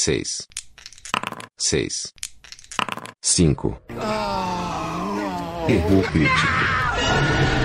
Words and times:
seis, 0.00 0.48
seis, 1.58 2.14
cinco. 3.20 3.78
Erro 5.68 6.02
crítico. 6.10 7.59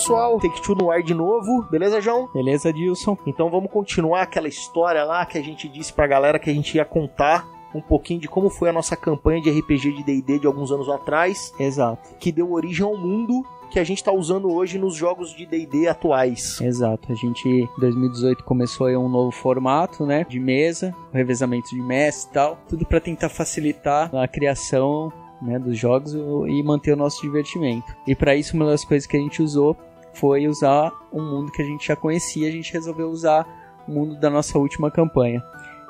Pessoal? 0.00 0.40
Take 0.40 0.62
Two 0.62 0.74
no 0.74 0.90
ar 0.90 1.02
de 1.02 1.12
novo. 1.12 1.62
Beleza, 1.70 2.00
João? 2.00 2.28
Beleza, 2.32 2.72
Dilson? 2.72 3.18
Então 3.26 3.50
vamos 3.50 3.70
continuar 3.70 4.22
aquela 4.22 4.48
história 4.48 5.04
lá 5.04 5.26
que 5.26 5.36
a 5.36 5.42
gente 5.42 5.68
disse 5.68 5.92
pra 5.92 6.06
galera 6.06 6.38
que 6.38 6.48
a 6.48 6.54
gente 6.54 6.74
ia 6.76 6.84
contar 6.84 7.46
um 7.74 7.80
pouquinho 7.80 8.18
de 8.18 8.26
como 8.26 8.48
foi 8.48 8.70
a 8.70 8.72
nossa 8.72 8.96
campanha 8.96 9.40
de 9.42 9.50
RPG 9.50 9.92
de 9.92 10.02
D&D 10.02 10.38
de 10.40 10.46
alguns 10.46 10.72
anos 10.72 10.88
atrás, 10.88 11.52
Exato, 11.58 12.16
que 12.18 12.32
deu 12.32 12.50
origem 12.50 12.84
ao 12.84 12.96
mundo 12.96 13.44
que 13.70 13.78
a 13.78 13.84
gente 13.84 14.02
tá 14.02 14.10
usando 14.10 14.50
hoje 14.50 14.76
nos 14.78 14.96
jogos 14.96 15.32
de 15.32 15.46
D&D 15.46 15.86
atuais. 15.86 16.60
exato. 16.60 17.12
A 17.12 17.14
gente, 17.14 17.48
em 17.48 17.68
2018, 17.78 18.42
começou 18.42 18.88
aí 18.88 18.96
um 18.96 19.08
novo 19.08 19.30
formato, 19.30 20.04
né? 20.04 20.26
De 20.28 20.40
mesa, 20.40 20.92
revezamento 21.12 21.68
de 21.68 21.80
mestre 21.80 22.30
e 22.30 22.34
tal. 22.34 22.58
Tudo 22.68 22.84
pra 22.84 22.98
tentar 22.98 23.28
facilitar 23.28 24.12
a 24.12 24.26
criação 24.26 25.12
né, 25.40 25.58
dos 25.58 25.78
jogos 25.78 26.12
e 26.14 26.62
manter 26.64 26.92
o 26.92 26.96
nosso 26.96 27.22
divertimento. 27.22 27.94
E 28.06 28.14
pra 28.14 28.34
isso, 28.34 28.56
uma 28.56 28.66
das 28.66 28.84
coisas 28.84 29.06
que 29.06 29.16
a 29.16 29.20
gente 29.20 29.40
usou 29.40 29.76
foi 30.14 30.46
usar 30.46 30.92
um 31.12 31.22
mundo 31.22 31.52
que 31.52 31.62
a 31.62 31.64
gente 31.64 31.86
já 31.86 31.96
conhecia. 31.96 32.48
A 32.48 32.52
gente 32.52 32.72
resolveu 32.72 33.08
usar 33.08 33.46
o 33.86 33.92
mundo 33.92 34.18
da 34.18 34.30
nossa 34.30 34.58
última 34.58 34.90
campanha. 34.90 35.42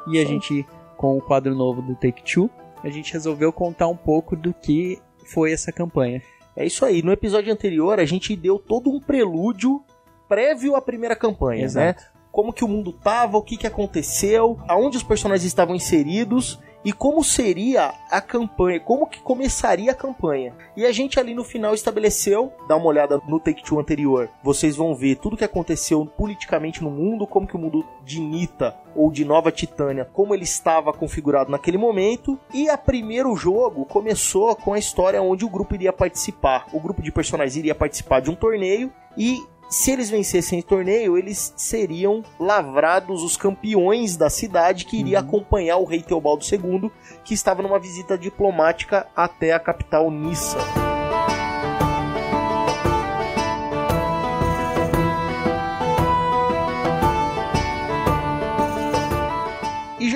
E 0.06 0.18
a 0.18 0.24
gente, 0.24 0.66
com 0.96 1.16
o 1.16 1.20
quadro 1.20 1.54
novo 1.54 1.82
do 1.82 1.94
Take-Two, 1.94 2.50
a 2.82 2.88
gente 2.88 3.12
resolveu 3.12 3.52
contar 3.52 3.88
um 3.88 3.96
pouco 3.96 4.34
do 4.34 4.52
que 4.54 4.98
foi 5.26 5.52
essa 5.52 5.70
campanha. 5.70 6.22
É 6.56 6.64
isso 6.64 6.84
aí. 6.84 7.02
No 7.02 7.12
episódio 7.12 7.52
anterior, 7.52 8.00
a 8.00 8.04
gente 8.04 8.34
deu 8.34 8.58
todo 8.58 8.90
um 8.90 9.00
prelúdio 9.00 9.82
prévio 10.28 10.76
à 10.76 10.82
primeira 10.82 11.16
campanha, 11.16 11.60
né? 11.60 11.64
Exato. 11.64 12.04
Como 12.30 12.52
que 12.52 12.64
o 12.64 12.68
mundo 12.68 12.92
tava, 12.92 13.36
o 13.36 13.42
que 13.42 13.56
que 13.56 13.66
aconteceu, 13.66 14.58
aonde 14.68 14.96
os 14.96 15.02
personagens 15.02 15.46
estavam 15.46 15.74
inseridos 15.74 16.60
e 16.84 16.92
como 16.92 17.22
seria 17.22 17.92
a 18.10 18.20
campanha, 18.20 18.80
como 18.80 19.06
que 19.06 19.20
começaria 19.20 19.92
a 19.92 19.94
campanha. 19.94 20.54
E 20.76 20.84
a 20.84 20.92
gente 20.92 21.18
ali 21.18 21.34
no 21.34 21.44
final 21.44 21.74
estabeleceu, 21.74 22.52
dá 22.68 22.76
uma 22.76 22.86
olhada 22.86 23.20
no 23.28 23.38
Take 23.38 23.62
Two 23.62 23.78
anterior, 23.78 24.28
vocês 24.42 24.76
vão 24.76 24.94
ver 24.94 25.16
tudo 25.16 25.36
que 25.36 25.44
aconteceu 25.44 26.04
politicamente 26.06 26.82
no 26.82 26.90
mundo, 26.90 27.26
como 27.26 27.46
que 27.46 27.56
o 27.56 27.58
mundo 27.58 27.84
de 28.04 28.20
Nita 28.20 28.76
ou 28.94 29.10
de 29.10 29.24
Nova 29.24 29.52
Titânia, 29.52 30.04
como 30.04 30.34
ele 30.34 30.44
estava 30.44 30.92
configurado 30.92 31.50
naquele 31.50 31.78
momento. 31.78 32.38
E 32.52 32.68
a 32.68 32.76
primeiro 32.76 33.34
jogo 33.36 33.84
começou 33.84 34.54
com 34.56 34.72
a 34.72 34.78
história 34.78 35.22
onde 35.22 35.44
o 35.44 35.48
grupo 35.50 35.74
iria 35.74 35.92
participar. 35.92 36.66
O 36.72 36.80
grupo 36.80 37.02
de 37.02 37.12
personagens 37.12 37.56
iria 37.56 37.74
participar 37.74 38.20
de 38.20 38.30
um 38.30 38.34
torneio 38.34 38.92
e 39.16 39.38
se 39.70 39.92
eles 39.92 40.10
vencessem 40.10 40.58
o 40.58 40.64
torneio, 40.64 41.16
eles 41.16 41.54
seriam 41.56 42.24
lavrados 42.40 43.22
os 43.22 43.36
campeões 43.36 44.16
da 44.16 44.28
cidade 44.28 44.84
que 44.84 44.98
iria 44.98 45.20
acompanhar 45.20 45.76
o 45.76 45.84
rei 45.84 46.02
Teobaldo 46.02 46.44
II, 46.44 46.90
que 47.24 47.34
estava 47.34 47.62
numa 47.62 47.78
visita 47.78 48.18
diplomática 48.18 49.06
até 49.14 49.52
a 49.52 49.60
capital 49.60 50.10
Nissa. 50.10 50.58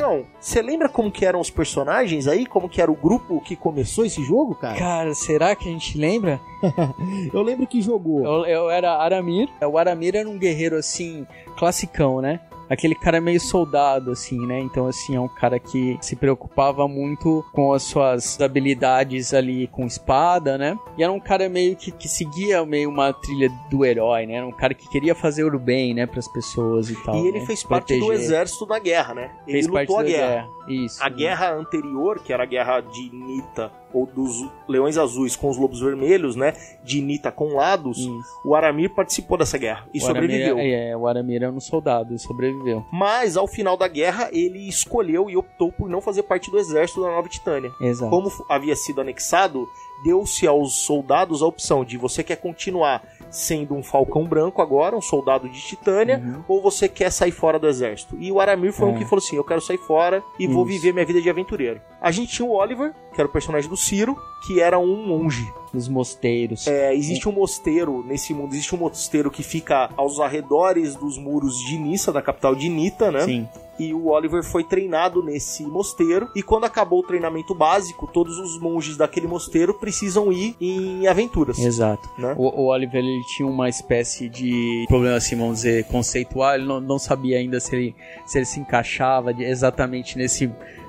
João, 0.04 0.26
você 0.38 0.60
lembra 0.60 0.86
como 0.86 1.10
que 1.10 1.24
eram 1.24 1.40
os 1.40 1.48
personagens 1.48 2.26
aí? 2.26 2.44
Como 2.44 2.68
que 2.68 2.80
era 2.80 2.92
o 2.92 2.94
grupo 2.94 3.40
que 3.40 3.56
começou 3.56 4.04
esse 4.04 4.22
jogo, 4.22 4.54
cara? 4.54 4.78
Cara, 4.78 5.14
será 5.14 5.56
que 5.56 5.66
a 5.66 5.72
gente 5.72 5.96
lembra? 5.96 6.38
Eu 7.32 7.42
lembro 7.42 7.66
que 7.66 7.80
jogou. 7.80 8.24
Eu, 8.24 8.46
eu 8.46 8.70
era 8.70 8.96
Aramir. 8.98 9.48
O 9.62 9.78
Aramir 9.78 10.14
era 10.14 10.28
um 10.28 10.38
guerreiro 10.38 10.76
assim, 10.76 11.26
classicão, 11.56 12.20
né? 12.20 12.40
Aquele 12.68 12.94
cara 12.94 13.20
meio 13.20 13.40
soldado, 13.40 14.10
assim, 14.10 14.38
né? 14.46 14.60
Então, 14.60 14.86
assim, 14.86 15.16
é 15.16 15.20
um 15.20 15.28
cara 15.28 15.58
que 15.58 15.98
se 16.00 16.16
preocupava 16.16 16.86
muito 16.86 17.44
com 17.52 17.72
as 17.72 17.82
suas 17.82 18.40
habilidades 18.40 19.32
ali 19.34 19.66
com 19.68 19.86
espada, 19.86 20.56
né? 20.58 20.78
E 20.96 21.02
era 21.02 21.12
um 21.12 21.20
cara 21.20 21.48
meio 21.48 21.76
que, 21.76 21.90
que 21.90 22.08
seguia 22.08 22.64
meio 22.64 22.90
uma 22.90 23.12
trilha 23.12 23.50
do 23.70 23.84
herói, 23.84 24.26
né? 24.26 24.34
Era 24.34 24.46
um 24.46 24.52
cara 24.52 24.74
que 24.74 24.88
queria 24.88 25.14
fazer 25.14 25.44
o 25.44 25.58
bem, 25.58 25.94
né, 25.94 26.06
pras 26.06 26.28
pessoas 26.28 26.90
e 26.90 26.96
tal. 27.04 27.16
E 27.16 27.28
ele 27.28 27.40
né? 27.40 27.46
fez 27.46 27.62
parte 27.62 27.94
do 27.94 28.00
Proteger. 28.00 28.24
exército 28.24 28.66
da 28.66 28.78
guerra, 28.78 29.14
né? 29.14 29.30
Ele 29.46 29.52
Fez 29.52 29.66
lutou 29.66 29.86
parte 29.86 29.92
a 29.92 30.02
da 30.02 30.08
guerra. 30.08 30.48
Isso. 30.68 31.02
A 31.02 31.08
guerra 31.08 31.52
anterior, 31.54 32.20
que 32.20 32.32
era 32.32 32.42
a 32.42 32.46
guerra 32.46 32.80
de 32.80 33.10
Nita, 33.14 33.72
ou 33.94 34.04
dos 34.06 34.44
Leões 34.68 34.98
Azuis 34.98 35.36
com 35.36 35.48
os 35.48 35.56
Lobos 35.56 35.80
Vermelhos, 35.80 36.34
né? 36.36 36.52
De 36.82 37.00
Nita 37.00 37.30
com 37.30 37.54
Lados, 37.54 37.98
Isso. 37.98 38.20
o 38.44 38.54
Aramir 38.54 38.90
participou 38.94 39.38
dessa 39.38 39.56
guerra 39.56 39.86
e 39.94 40.00
O 40.00 40.04
Aramir 40.06 40.22
sobreviveu. 40.30 40.58
É, 40.58 40.90
é, 40.90 40.96
o 40.96 41.06
Aramir 41.06 41.42
era 41.42 41.52
um 41.52 41.60
soldado 41.60 42.14
e 42.14 42.18
sobreviveu. 42.18 42.84
Mas 42.92 43.36
ao 43.36 43.46
final 43.46 43.76
da 43.76 43.86
guerra, 43.88 44.28
ele 44.32 44.68
escolheu 44.68 45.30
e 45.30 45.36
optou 45.36 45.70
por 45.72 45.88
não 45.88 46.00
fazer 46.00 46.24
parte 46.24 46.50
do 46.50 46.58
exército 46.58 47.00
da 47.02 47.08
Nova 47.08 47.28
Titânia. 47.28 47.70
Exato. 47.80 48.10
Como 48.10 48.30
havia 48.48 48.74
sido 48.76 49.00
anexado, 49.00 49.66
deu-se 50.04 50.46
aos 50.46 50.74
soldados 50.84 51.42
a 51.42 51.46
opção 51.46 51.84
de 51.84 51.96
você 51.96 52.22
quer 52.22 52.36
continuar 52.36 53.02
sendo 53.30 53.74
um 53.74 53.82
falcão 53.82 54.24
branco 54.26 54.62
agora, 54.62 54.96
um 54.96 55.00
soldado 55.00 55.48
de 55.48 55.60
Titânia, 55.60 56.18
Uhum. 56.24 56.44
ou 56.46 56.62
você 56.62 56.88
quer 56.88 57.10
sair 57.10 57.32
fora 57.32 57.58
do 57.58 57.66
exército. 57.66 58.16
E 58.20 58.30
o 58.30 58.38
Aramir 58.38 58.72
foi 58.72 58.88
um 58.88 58.94
É. 58.94 58.98
que 58.98 59.04
falou 59.04 59.18
assim: 59.24 59.36
eu 59.36 59.42
quero 59.44 59.60
sair 59.60 59.78
fora 59.78 60.22
e 60.38 60.46
vou 60.46 60.62
Isso. 60.68 60.72
viver 60.74 60.92
minha 60.92 61.04
vida 61.06 61.20
de 61.20 61.28
aventureiro. 61.28 61.80
A 62.00 62.10
gente 62.12 62.30
tinha 62.32 62.46
o 62.46 62.52
Oliver, 62.52 62.92
que 63.14 63.20
era 63.20 63.28
o 63.28 63.32
personagem 63.32 63.70
do 63.70 63.76
Ciro, 63.76 64.16
que 64.46 64.60
era 64.60 64.78
um 64.78 65.06
monge. 65.06 65.46
Dos 65.72 65.88
mosteiros. 65.88 66.66
É, 66.68 66.94
existe 66.94 67.28
um 67.28 67.32
mosteiro 67.32 68.04
nesse 68.06 68.32
mundo, 68.32 68.52
existe 68.52 68.74
um 68.74 68.78
mosteiro 68.78 69.28
que 69.30 69.42
fica 69.42 69.90
aos 69.96 70.20
arredores 70.20 70.94
dos 70.94 71.18
muros 71.18 71.58
de 71.66 71.76
Nissa, 71.78 72.12
da 72.12 72.22
capital 72.22 72.54
de 72.54 72.68
Nita, 72.68 73.10
né? 73.10 73.20
Sim. 73.20 73.48
E 73.76 73.92
o 73.92 74.06
Oliver 74.06 74.44
foi 74.44 74.62
treinado 74.62 75.20
nesse 75.20 75.64
mosteiro. 75.64 76.28
E 76.36 76.44
quando 76.44 76.62
acabou 76.62 77.00
o 77.00 77.02
treinamento 77.02 77.52
básico, 77.56 78.06
todos 78.06 78.38
os 78.38 78.60
monges 78.60 78.96
daquele 78.96 79.26
mosteiro 79.26 79.74
precisam 79.74 80.32
ir 80.32 80.54
em 80.60 81.08
aventuras. 81.08 81.58
Exato. 81.58 82.08
Né? 82.16 82.36
O, 82.38 82.44
o 82.62 82.66
Oliver 82.66 83.02
ele 83.04 83.20
tinha 83.34 83.48
uma 83.48 83.68
espécie 83.68 84.28
de 84.28 84.84
problema, 84.86 85.16
assim, 85.16 85.34
vamos 85.34 85.56
dizer, 85.56 85.86
conceitual. 85.88 86.54
Ele 86.54 86.66
não, 86.66 86.80
não 86.80 87.00
sabia 87.00 87.36
ainda 87.38 87.58
se 87.58 87.74
ele, 87.74 87.96
se 88.24 88.38
ele 88.38 88.44
se 88.46 88.60
encaixava 88.60 89.34
de- 89.34 89.42
exatamente 89.42 90.16
nesse, 90.16 90.48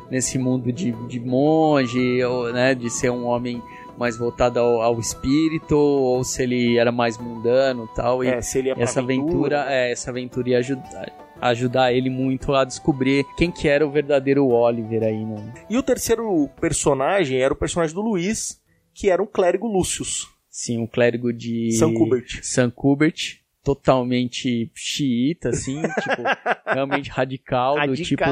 nesse 0.09 0.37
mundo 0.37 0.71
de, 0.71 0.91
de 1.07 1.19
monge, 1.19 2.23
ou, 2.23 2.51
né, 2.51 2.75
de 2.75 2.89
ser 2.89 3.09
um 3.09 3.25
homem 3.25 3.61
mais 3.97 4.17
voltado 4.17 4.59
ao, 4.59 4.81
ao 4.81 4.99
espírito, 4.99 5.75
ou 5.77 6.23
se 6.23 6.43
ele 6.43 6.77
era 6.77 6.91
mais 6.91 7.17
mundano 7.17 7.89
e 7.91 7.95
tal. 7.95 8.23
E 8.23 8.27
É, 8.27 8.41
se 8.41 8.59
ele 8.59 8.69
ia 8.69 8.75
essa 8.77 8.99
aventura, 8.99 9.65
é, 9.69 9.91
essa 9.91 10.11
aventura 10.11 10.49
ia 10.49 10.57
ajudar, 10.59 11.11
ajudar 11.41 11.93
ele 11.93 12.09
muito 12.09 12.53
a 12.53 12.63
descobrir 12.63 13.25
quem 13.37 13.51
que 13.51 13.67
era 13.67 13.85
o 13.85 13.91
verdadeiro 13.91 14.47
Oliver 14.47 15.03
aí, 15.03 15.23
né? 15.25 15.53
E 15.69 15.77
o 15.77 15.83
terceiro 15.83 16.49
personagem 16.59 17.39
era 17.39 17.53
o 17.53 17.57
personagem 17.57 17.95
do 17.95 18.01
Luiz, 18.01 18.59
que 18.93 19.09
era 19.09 19.21
um 19.21 19.27
clérigo 19.27 19.67
Lúcius. 19.67 20.27
Sim, 20.49 20.79
um 20.79 20.87
clérigo 20.87 21.33
de 21.33 21.71
San 21.73 21.93
Kubert. 21.93 22.39
San 22.41 22.69
Kubert, 22.69 23.39
totalmente 23.65 24.69
xiita, 24.75 25.49
assim, 25.49 25.81
tipo, 25.99 26.21
realmente 26.63 27.09
radical, 27.09 27.75
do 27.87 27.95
tipo 27.95 28.23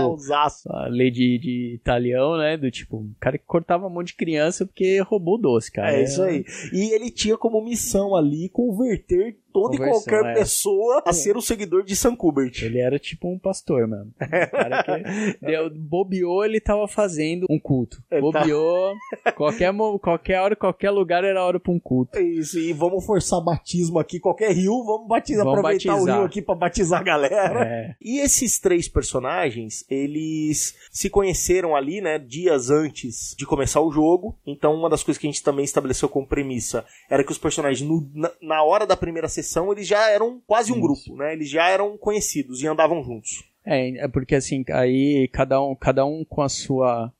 a 0.69 0.87
lei 0.87 1.09
de, 1.09 1.39
de 1.39 1.73
italião, 1.73 2.37
né? 2.37 2.55
Do 2.55 2.69
tipo, 2.69 2.97
um 2.97 3.11
cara 3.19 3.39
que 3.39 3.43
cortava 3.43 3.87
um 3.87 3.89
monte 3.89 4.09
de 4.09 4.15
criança 4.15 4.63
porque 4.63 5.01
roubou 5.01 5.41
doce, 5.41 5.71
cara. 5.71 5.93
É 5.93 6.03
isso 6.03 6.21
aí. 6.21 6.45
E 6.71 6.93
ele 6.93 7.09
tinha 7.09 7.35
como 7.35 7.63
missão 7.63 8.15
ali 8.15 8.47
converter 8.47 9.35
toda 9.53 9.75
e 9.75 9.77
qualquer 9.77 10.25
é. 10.25 10.33
pessoa 10.33 11.03
a 11.05 11.13
ser 11.13 11.37
um 11.37 11.41
seguidor 11.41 11.83
de 11.83 11.95
San 11.95 12.15
Kubert. 12.15 12.61
Ele 12.63 12.79
era 12.79 12.97
tipo 12.97 13.27
um 13.31 13.37
pastor, 13.39 13.87
mano. 13.87 14.11
Um 14.23 14.49
cara 14.49 14.83
que 14.83 15.37
deu, 15.45 15.69
bobeou, 15.69 16.43
ele 16.43 16.59
tava 16.59 16.87
fazendo 16.87 17.45
um 17.49 17.59
culto. 17.59 18.01
Ele 18.11 18.31
tá- 18.31 18.39
Bobeou, 18.39 18.93
qualquer, 19.35 19.71
mo- 19.71 19.99
qualquer 19.99 20.39
hora, 20.41 20.55
qualquer 20.55 20.89
lugar 20.89 21.23
era 21.23 21.43
hora 21.43 21.59
pra 21.59 21.71
um 21.71 21.79
culto. 21.79 22.17
É 22.17 22.21
Isso, 22.21 22.57
e 22.59 22.73
vamos 22.73 23.05
forçar 23.05 23.39
batismo 23.41 23.99
aqui, 23.99 24.19
qualquer 24.19 24.51
rio, 24.51 24.83
vamos 24.83 25.07
batizar, 25.07 25.43
Vamos 25.45 25.59
aproveitar 25.59 25.91
o 25.93 25.95
batizar. 25.97 26.15
rio 26.17 26.25
aqui 26.25 26.41
pra 26.41 26.55
batizar 26.55 26.99
a 27.01 27.03
galera. 27.03 27.63
É, 27.65 27.95
E 28.01 28.19
esses 28.19 28.57
três 28.59 28.87
personagens, 28.87 29.85
eles 29.89 30.75
se 30.91 31.09
conheceram 31.09 31.75
ali, 31.75 32.01
né, 32.01 32.17
dias 32.17 32.69
antes 32.69 33.35
de 33.37 33.45
começar 33.45 33.81
o 33.81 33.91
jogo. 33.91 34.35
Então, 34.45 34.73
uma 34.73 34.89
das 34.89 35.03
coisas 35.03 35.19
que 35.19 35.27
a 35.27 35.31
gente 35.31 35.43
também 35.43 35.63
estabeleceu 35.65 36.09
como 36.09 36.25
premissa 36.27 36.85
era 37.09 37.23
que 37.23 37.31
os 37.31 37.37
personagens, 37.37 37.87
no- 37.87 38.09
na, 38.13 38.31
na 38.41 38.63
hora 38.63 38.85
da 38.87 38.95
primeira 38.97 39.27
sessão, 39.27 39.42
eles 39.71 39.87
já 39.87 40.09
eram 40.09 40.41
quase 40.47 40.71
um 40.71 40.75
Isso. 40.75 40.81
grupo, 40.81 41.15
né? 41.17 41.33
Eles 41.33 41.49
já 41.49 41.69
eram 41.69 41.97
conhecidos 41.97 42.61
e 42.61 42.67
andavam 42.67 43.03
juntos. 43.03 43.43
É, 43.65 43.89
é 43.97 44.07
porque 44.07 44.35
assim, 44.35 44.63
aí 44.71 45.27
cada 45.29 45.61
um, 45.61 45.75
cada 45.75 46.05
um 46.05 46.25
com 46.25 46.41
a 46.41 46.49
sua, 46.49 47.11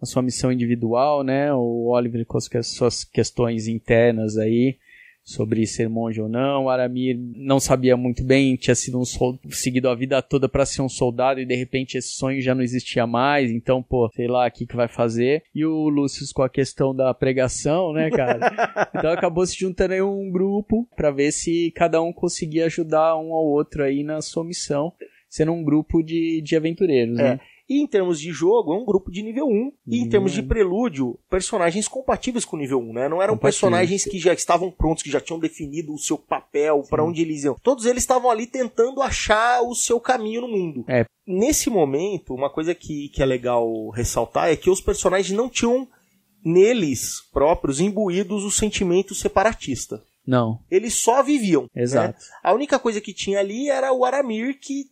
a 0.00 0.06
sua 0.06 0.22
missão 0.22 0.50
individual, 0.50 1.22
né? 1.22 1.52
O 1.52 1.88
Oliver 1.88 2.24
com 2.24 2.38
as 2.38 2.48
suas 2.66 3.04
questões 3.04 3.66
internas 3.68 4.36
aí, 4.36 4.78
sobre 5.22 5.66
ser 5.66 5.88
monge 5.88 6.20
ou 6.20 6.28
não. 6.28 6.64
O 6.64 6.68
Aramir 6.68 7.18
não 7.36 7.60
sabia 7.60 7.96
muito 7.96 8.24
bem, 8.24 8.56
tinha 8.56 8.74
sido 8.74 8.98
um 8.98 9.04
sol... 9.04 9.38
seguido 9.50 9.88
a 9.88 9.94
vida 9.94 10.20
toda 10.22 10.48
para 10.48 10.66
ser 10.66 10.82
um 10.82 10.88
soldado 10.88 11.40
e 11.40 11.46
de 11.46 11.54
repente 11.54 11.96
esse 11.96 12.12
sonho 12.14 12.40
já 12.40 12.54
não 12.54 12.62
existia 12.62 13.06
mais. 13.06 13.50
Então, 13.50 13.82
pô, 13.82 14.10
sei 14.14 14.26
lá 14.26 14.46
o 14.46 14.50
que, 14.50 14.66
que 14.66 14.76
vai 14.76 14.88
fazer. 14.88 15.42
E 15.54 15.64
o 15.64 15.88
Lúcio 15.88 16.26
com 16.34 16.42
a 16.42 16.48
questão 16.48 16.94
da 16.94 17.12
pregação, 17.14 17.92
né, 17.92 18.10
cara? 18.10 18.40
então 18.94 19.10
acabou 19.10 19.46
se 19.46 19.58
juntando 19.58 19.94
aí 19.94 20.02
um 20.02 20.30
grupo 20.30 20.88
para 20.96 21.10
ver 21.10 21.32
se 21.32 21.72
cada 21.74 22.00
um 22.02 22.12
conseguia 22.12 22.66
ajudar 22.66 23.16
um 23.16 23.32
ao 23.32 23.46
outro 23.46 23.82
aí 23.82 24.02
na 24.02 24.20
sua 24.20 24.44
missão 24.44 24.92
sendo 25.30 25.52
um 25.52 25.62
grupo 25.62 26.02
de, 26.02 26.42
de 26.42 26.56
aventureiros, 26.56 27.16
É. 27.18 27.22
né? 27.22 27.40
E 27.70 27.80
em 27.80 27.86
termos 27.86 28.18
de 28.18 28.32
jogo, 28.32 28.74
é 28.74 28.76
um 28.76 28.84
grupo 28.84 29.12
de 29.12 29.22
nível 29.22 29.46
1. 29.46 29.72
E 29.86 30.00
em 30.00 30.08
termos 30.08 30.32
de 30.32 30.42
prelúdio, 30.42 31.16
personagens 31.30 31.86
compatíveis 31.86 32.44
com 32.44 32.56
o 32.56 32.58
nível 32.58 32.80
1, 32.80 32.92
né? 32.92 33.08
Não 33.08 33.22
eram 33.22 33.38
personagens 33.38 34.04
que 34.04 34.18
já 34.18 34.32
estavam 34.34 34.72
prontos, 34.72 35.04
que 35.04 35.10
já 35.10 35.20
tinham 35.20 35.38
definido 35.38 35.94
o 35.94 35.98
seu 35.98 36.18
papel, 36.18 36.82
pra 36.90 37.04
onde 37.04 37.22
eles 37.22 37.44
iam. 37.44 37.56
Todos 37.62 37.86
eles 37.86 38.02
estavam 38.02 38.28
ali 38.28 38.48
tentando 38.48 39.00
achar 39.00 39.62
o 39.62 39.72
seu 39.76 40.00
caminho 40.00 40.40
no 40.40 40.48
mundo. 40.48 40.84
É. 40.88 41.04
Nesse 41.24 41.70
momento, 41.70 42.34
uma 42.34 42.50
coisa 42.50 42.74
que, 42.74 43.08
que 43.10 43.22
é 43.22 43.26
legal 43.26 43.88
ressaltar 43.90 44.48
é 44.48 44.56
que 44.56 44.68
os 44.68 44.80
personagens 44.80 45.30
não 45.30 45.48
tinham 45.48 45.86
neles 46.44 47.20
próprios 47.32 47.80
imbuídos 47.80 48.42
o 48.42 48.50
sentimento 48.50 49.14
separatista. 49.14 50.02
Não, 50.26 50.58
Eles 50.68 50.94
só 50.94 51.22
viviam. 51.22 51.62
né? 51.62 51.82
exato. 51.82 52.18
A 52.42 52.52
única 52.52 52.78
coisa 52.80 53.00
que 53.00 53.14
tinha 53.14 53.38
ali 53.38 53.68
era 53.68 53.92
o 53.92 54.04
Aramir 54.04 54.58
que 54.60 54.86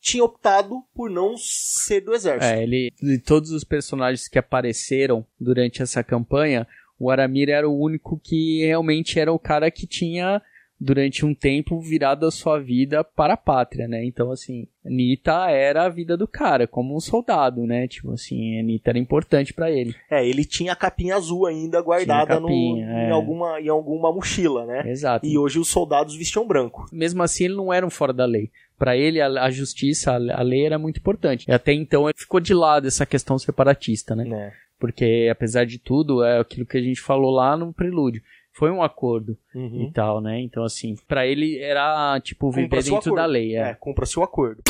tinha 0.00 0.24
optado 0.24 0.82
por 0.94 1.10
não 1.10 1.36
ser 1.36 2.00
do 2.00 2.14
exército. 2.14 2.44
É, 2.44 2.62
ele 2.62 2.92
de 3.00 3.18
todos 3.18 3.50
os 3.50 3.64
personagens 3.64 4.28
que 4.28 4.38
apareceram 4.38 5.24
durante 5.38 5.82
essa 5.82 6.02
campanha, 6.02 6.66
o 6.98 7.10
Aramir 7.10 7.48
era 7.48 7.68
o 7.68 7.78
único 7.78 8.18
que 8.18 8.64
realmente 8.64 9.18
era 9.18 9.32
o 9.32 9.38
cara 9.38 9.70
que 9.70 9.86
tinha 9.86 10.42
durante 10.80 11.26
um 11.26 11.34
tempo 11.34 11.78
virado 11.78 12.26
a 12.26 12.30
sua 12.30 12.58
vida 12.58 13.04
para 13.04 13.34
a 13.34 13.36
pátria, 13.36 13.86
né? 13.86 14.04
Então 14.04 14.30
assim, 14.30 14.66
Nita 14.84 15.50
era 15.50 15.84
a 15.84 15.88
vida 15.88 16.16
do 16.16 16.26
cara 16.26 16.66
como 16.66 16.96
um 16.96 17.00
soldado, 17.00 17.66
né? 17.66 17.86
Tipo 17.86 18.12
assim, 18.12 18.58
a 18.58 18.62
Nita 18.62 18.90
era 18.90 18.98
importante 18.98 19.52
para 19.52 19.70
ele. 19.70 19.94
É, 20.10 20.26
ele 20.26 20.44
tinha 20.44 20.72
a 20.72 20.76
capinha 20.76 21.16
azul 21.16 21.46
ainda 21.46 21.82
guardada 21.82 22.40
capinha, 22.40 22.86
no, 22.86 22.92
é. 22.92 23.08
em, 23.08 23.10
alguma, 23.10 23.60
em 23.60 23.68
alguma 23.68 24.12
mochila, 24.12 24.64
né? 24.64 24.90
Exato. 24.90 25.26
E 25.26 25.36
hoje 25.36 25.58
os 25.58 25.68
soldados 25.68 26.16
vestiam 26.16 26.46
branco. 26.46 26.86
mesmo 26.90 27.22
assim 27.22 27.44
ele 27.44 27.54
não 27.54 27.72
era 27.72 27.86
um 27.86 27.90
fora 27.90 28.12
da 28.12 28.24
lei. 28.24 28.50
Para 28.78 28.96
ele, 28.96 29.20
a, 29.20 29.26
a 29.26 29.50
justiça, 29.50 30.12
a, 30.12 30.40
a 30.40 30.42
lei 30.42 30.64
era 30.64 30.78
muito 30.78 30.98
importante. 30.98 31.44
E 31.46 31.52
até 31.52 31.74
então 31.74 32.08
ele 32.08 32.16
ficou 32.16 32.40
de 32.40 32.54
lado 32.54 32.88
essa 32.88 33.04
questão 33.04 33.38
separatista, 33.38 34.16
né? 34.16 34.24
Né? 34.24 34.52
Porque, 34.78 35.28
apesar 35.30 35.66
de 35.66 35.78
tudo, 35.78 36.24
é 36.24 36.38
aquilo 36.40 36.64
que 36.64 36.78
a 36.78 36.82
gente 36.82 37.02
falou 37.02 37.30
lá 37.30 37.54
no 37.54 37.70
prelúdio. 37.70 38.22
Foi 38.60 38.70
um 38.70 38.82
acordo 38.82 39.38
Uhum. 39.54 39.86
e 39.88 39.90
tal, 39.90 40.20
né? 40.20 40.38
Então, 40.38 40.62
assim, 40.62 40.94
para 41.08 41.26
ele 41.26 41.56
era, 41.58 42.20
tipo, 42.20 42.50
viver 42.50 42.64
Cumpra-se 42.64 42.90
o 42.90 42.94
dentro 42.94 43.14
da 43.14 43.24
lei. 43.24 43.56
É, 43.56 43.70
É. 43.70 43.74
cumpra-se 43.74 44.18
o 44.18 44.22
acordo. 44.22 44.62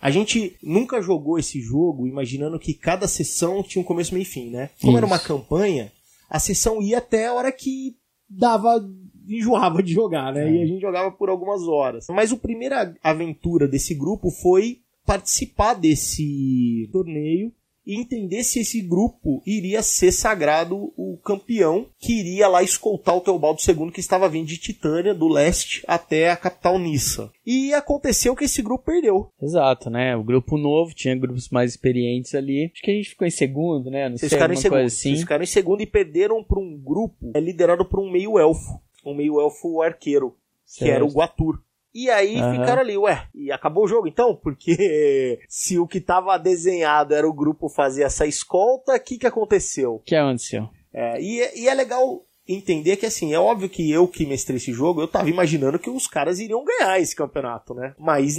A 0.00 0.10
gente 0.10 0.56
nunca 0.62 1.02
jogou 1.02 1.38
esse 1.38 1.60
jogo 1.60 2.06
imaginando 2.06 2.58
que 2.58 2.72
cada 2.72 3.06
sessão 3.06 3.62
tinha 3.62 3.80
um 3.82 3.84
começo, 3.84 4.14
meio 4.14 4.22
e 4.22 4.26
fim, 4.26 4.48
né? 4.50 4.70
Como 4.80 4.96
era 4.96 5.04
uma 5.06 5.16
Isso. 5.16 5.26
campanha, 5.28 5.92
a 6.30 6.38
sessão 6.38 6.80
ia 6.80 6.96
até 6.98 7.26
a 7.26 7.34
hora 7.34 7.52
que 7.52 7.96
dava 8.28 8.82
enjoava 9.28 9.82
de 9.82 9.92
jogar, 9.92 10.32
né? 10.32 10.48
É. 10.48 10.52
E 10.52 10.62
a 10.62 10.66
gente 10.66 10.80
jogava 10.80 11.10
por 11.12 11.28
algumas 11.28 11.62
horas. 11.68 12.06
Mas 12.08 12.32
a 12.32 12.36
primeira 12.36 12.94
aventura 13.02 13.68
desse 13.68 13.94
grupo 13.94 14.30
foi 14.30 14.78
participar 15.06 15.74
desse 15.74 16.88
torneio 16.90 17.52
e 17.86 18.00
entender 18.00 18.42
se 18.44 18.60
esse 18.60 18.80
grupo 18.80 19.42
iria 19.46 19.82
ser 19.82 20.12
sagrado 20.12 20.92
o 20.96 21.18
campeão 21.22 21.86
que 21.98 22.18
iria 22.20 22.48
lá 22.48 22.62
escoltar 22.62 23.16
o 23.16 23.20
Teobaldo 23.20 23.60
II 23.66 23.90
que 23.90 24.00
estava 24.00 24.28
vindo 24.28 24.46
de 24.46 24.58
Titânia, 24.58 25.14
do 25.14 25.28
leste, 25.28 25.82
até 25.86 26.30
a 26.30 26.36
capital 26.36 26.78
Nissa. 26.78 27.30
E 27.46 27.72
aconteceu 27.74 28.34
que 28.34 28.44
esse 28.44 28.62
grupo 28.62 28.84
perdeu. 28.84 29.30
Exato, 29.40 29.90
né? 29.90 30.16
O 30.16 30.24
grupo 30.24 30.56
novo, 30.56 30.94
tinha 30.94 31.14
grupos 31.14 31.48
mais 31.50 31.72
experientes 31.72 32.34
ali. 32.34 32.70
Acho 32.72 32.82
que 32.82 32.90
a 32.90 32.94
gente 32.94 33.10
ficou 33.10 33.26
em 33.26 33.30
segundo, 33.30 33.90
né? 33.90 34.08
Não 34.08 34.16
Vocês 34.16 34.30
sei, 34.30 34.38
ficaram 34.38 34.54
em 34.54 34.56
segundo. 34.56 34.80
assim. 34.80 35.10
Vocês 35.10 35.20
ficaram 35.20 35.42
em 35.42 35.46
segundo 35.46 35.80
e 35.82 35.86
perderam 35.86 36.42
para 36.42 36.58
um 36.58 36.76
grupo 36.76 37.32
é, 37.34 37.40
liderado 37.40 37.84
por 37.84 38.00
um 38.00 38.10
meio-elfo. 38.10 38.80
Um 39.04 39.14
meio-elfo 39.14 39.82
arqueiro, 39.82 40.34
que 40.78 40.88
era 40.88 41.04
o 41.04 41.08
Certo. 41.08 41.18
Guatur. 41.18 41.62
E 41.94 42.10
aí 42.10 42.40
Aham. 42.40 42.50
ficaram 42.50 42.80
ali, 42.82 42.98
ué, 42.98 43.28
e 43.34 43.52
acabou 43.52 43.84
o 43.84 43.88
jogo 43.88 44.08
então? 44.08 44.34
Porque 44.34 45.38
se 45.48 45.78
o 45.78 45.86
que 45.86 45.98
estava 45.98 46.36
desenhado 46.38 47.14
era 47.14 47.28
o 47.28 47.32
grupo 47.32 47.68
fazer 47.68 48.02
essa 48.02 48.26
escolta, 48.26 48.96
o 48.96 49.00
que, 49.00 49.16
que 49.18 49.26
aconteceu? 49.26 49.94
O 49.94 50.00
que 50.00 50.16
aconteceu? 50.16 50.68
É, 50.92 51.20
e, 51.20 51.40
é- 51.40 51.58
e 51.58 51.68
é 51.68 51.74
legal 51.74 52.24
entender 52.46 52.96
que 52.96 53.06
assim, 53.06 53.32
é 53.32 53.38
óbvio 53.38 53.68
que 53.70 53.90
eu 53.90 54.06
que 54.06 54.26
mestrei 54.26 54.56
esse 54.56 54.72
jogo, 54.72 55.00
eu 55.00 55.08
tava 55.08 55.30
imaginando 55.30 55.78
que 55.78 55.88
os 55.88 56.06
caras 56.06 56.38
iriam 56.40 56.64
ganhar 56.64 57.00
esse 57.00 57.14
campeonato, 57.16 57.72
né? 57.74 57.94
Mas 57.98 58.36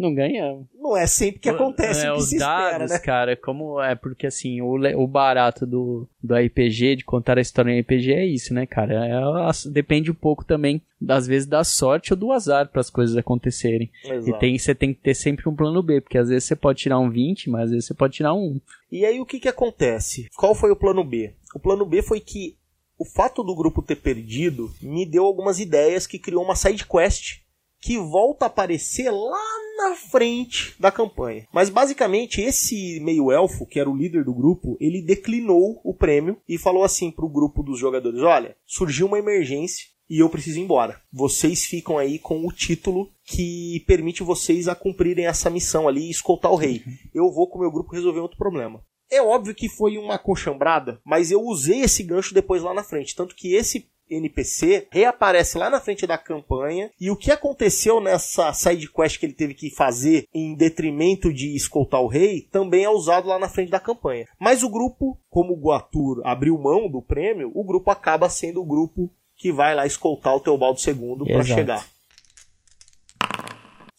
Não 0.00 0.14
ganhamos. 0.14 0.66
não 0.74 0.96
é 0.96 1.06
sempre 1.06 1.40
que 1.40 1.48
acontece 1.48 2.06
é, 2.06 2.10
o 2.10 2.14
que 2.14 2.20
os 2.20 2.28
se 2.30 2.36
espera, 2.36 2.78
dados, 2.78 2.90
né? 2.90 2.98
cara, 2.98 3.36
como 3.36 3.80
é 3.80 3.94
porque 3.94 4.26
assim, 4.26 4.62
o, 4.62 4.76
o 4.96 5.06
barato 5.06 5.66
do, 5.66 6.08
do 6.22 6.34
RPG, 6.34 6.96
de 6.96 7.04
contar 7.04 7.36
a 7.36 7.40
história 7.42 7.70
em 7.70 7.80
RPG 7.80 8.12
é 8.12 8.24
isso, 8.24 8.54
né, 8.54 8.64
cara? 8.64 8.94
É, 9.06 9.70
depende 9.70 10.10
um 10.10 10.14
pouco 10.14 10.42
também, 10.44 10.80
das 10.98 11.26
vezes, 11.26 11.46
da 11.46 11.62
sorte 11.64 12.14
ou 12.14 12.18
do 12.18 12.32
azar 12.32 12.68
para 12.68 12.80
as 12.80 12.88
coisas 12.88 13.14
acontecerem. 13.14 13.90
E 14.04 14.10
Exato. 14.10 14.38
tem, 14.38 14.58
você 14.58 14.74
tem 14.74 14.94
que 14.94 15.00
ter 15.00 15.14
sempre 15.14 15.48
um 15.48 15.54
plano 15.54 15.82
B, 15.82 16.00
porque 16.00 16.16
às 16.16 16.30
vezes 16.30 16.44
você 16.44 16.56
pode 16.56 16.80
tirar 16.80 16.98
um 16.98 17.10
20, 17.10 17.50
mas 17.50 17.64
às 17.64 17.70
vezes 17.70 17.86
você 17.86 17.94
pode 17.94 18.14
tirar 18.14 18.32
um 18.32 18.54
1. 18.54 18.60
E 18.92 19.04
aí 19.04 19.20
o 19.20 19.26
que 19.26 19.38
que 19.38 19.48
acontece? 19.48 20.28
Qual 20.34 20.54
foi 20.54 20.70
o 20.70 20.76
plano 20.76 21.04
B? 21.04 21.34
O 21.54 21.60
plano 21.60 21.84
B 21.84 22.00
foi 22.00 22.20
que 22.20 22.56
o 22.98 23.04
fato 23.04 23.42
do 23.42 23.54
grupo 23.54 23.80
ter 23.82 23.96
perdido 23.96 24.70
me 24.82 25.06
deu 25.06 25.24
algumas 25.24 25.58
ideias 25.58 26.06
que 26.06 26.18
criou 26.18 26.44
uma 26.44 26.54
side 26.54 26.86
quest 26.86 27.40
que 27.80 27.98
volta 27.98 28.44
a 28.44 28.48
aparecer 28.48 29.10
lá 29.10 29.60
na 29.78 29.96
frente 29.96 30.74
da 30.78 30.92
campanha. 30.92 31.46
Mas 31.52 31.70
basicamente 31.70 32.40
esse 32.40 33.00
meio 33.00 33.32
elfo, 33.32 33.66
que 33.66 33.80
era 33.80 33.88
o 33.88 33.96
líder 33.96 34.24
do 34.24 34.34
grupo, 34.34 34.76
ele 34.78 35.02
declinou 35.02 35.80
o 35.82 35.94
prêmio 35.94 36.36
e 36.48 36.58
falou 36.58 36.84
assim 36.84 37.10
pro 37.10 37.28
grupo 37.28 37.62
dos 37.62 37.78
jogadores: 37.78 38.20
"Olha, 38.20 38.56
surgiu 38.66 39.06
uma 39.06 39.18
emergência 39.18 39.86
e 40.10 40.18
eu 40.18 40.28
preciso 40.28 40.58
ir 40.58 40.62
embora. 40.62 41.00
Vocês 41.12 41.64
ficam 41.64 41.96
aí 41.96 42.18
com 42.18 42.44
o 42.44 42.52
título 42.52 43.08
que 43.24 43.84
permite 43.86 44.24
vocês 44.24 44.66
a 44.66 44.74
cumprirem 44.74 45.26
essa 45.26 45.48
missão 45.48 45.86
ali 45.86 46.08
e 46.08 46.10
escoltar 46.10 46.50
o 46.50 46.56
rei. 46.56 46.82
Eu 47.14 47.30
vou 47.30 47.48
com 47.48 47.58
o 47.58 47.60
meu 47.60 47.70
grupo 47.70 47.92
resolver 47.92 48.18
outro 48.18 48.36
problema. 48.36 48.84
É 49.08 49.22
óbvio 49.22 49.54
que 49.54 49.68
foi 49.68 49.96
uma 49.96 50.18
conchambrada, 50.18 51.00
mas 51.04 51.30
eu 51.30 51.40
usei 51.42 51.80
esse 51.80 52.02
gancho 52.02 52.34
depois 52.34 52.62
lá 52.62 52.74
na 52.74 52.82
frente. 52.82 53.14
Tanto 53.14 53.36
que 53.36 53.54
esse 53.54 53.88
NPC 54.10 54.88
reaparece 54.90 55.56
lá 55.56 55.70
na 55.70 55.80
frente 55.80 56.06
da 56.06 56.18
campanha. 56.18 56.90
E 57.00 57.10
o 57.10 57.16
que 57.16 57.30
aconteceu 57.30 58.00
nessa 58.00 58.52
side 58.52 58.90
quest 58.90 59.18
que 59.18 59.26
ele 59.26 59.32
teve 59.32 59.54
que 59.54 59.70
fazer 59.70 60.26
em 60.34 60.54
detrimento 60.54 61.32
de 61.32 61.54
escoltar 61.54 62.00
o 62.00 62.08
rei 62.08 62.42
também 62.50 62.84
é 62.84 62.90
usado 62.90 63.28
lá 63.28 63.38
na 63.38 63.48
frente 63.48 63.70
da 63.70 63.80
campanha. 63.80 64.26
Mas 64.38 64.62
o 64.62 64.68
grupo, 64.68 65.18
como 65.28 65.52
o 65.52 65.60
Guatur 65.60 66.20
abriu 66.24 66.58
mão 66.58 66.88
do 66.90 67.00
prêmio, 67.00 67.50
o 67.54 67.64
grupo 67.64 67.90
acaba 67.90 68.28
sendo 68.28 68.60
o 68.60 68.66
grupo 68.66 69.10
que 69.36 69.50
vai 69.50 69.74
lá 69.74 69.86
escoltar 69.86 70.34
o 70.36 70.40
Teobaldo 70.40 70.78
II 70.86 71.26
para 71.32 71.42
chegar. 71.44 71.86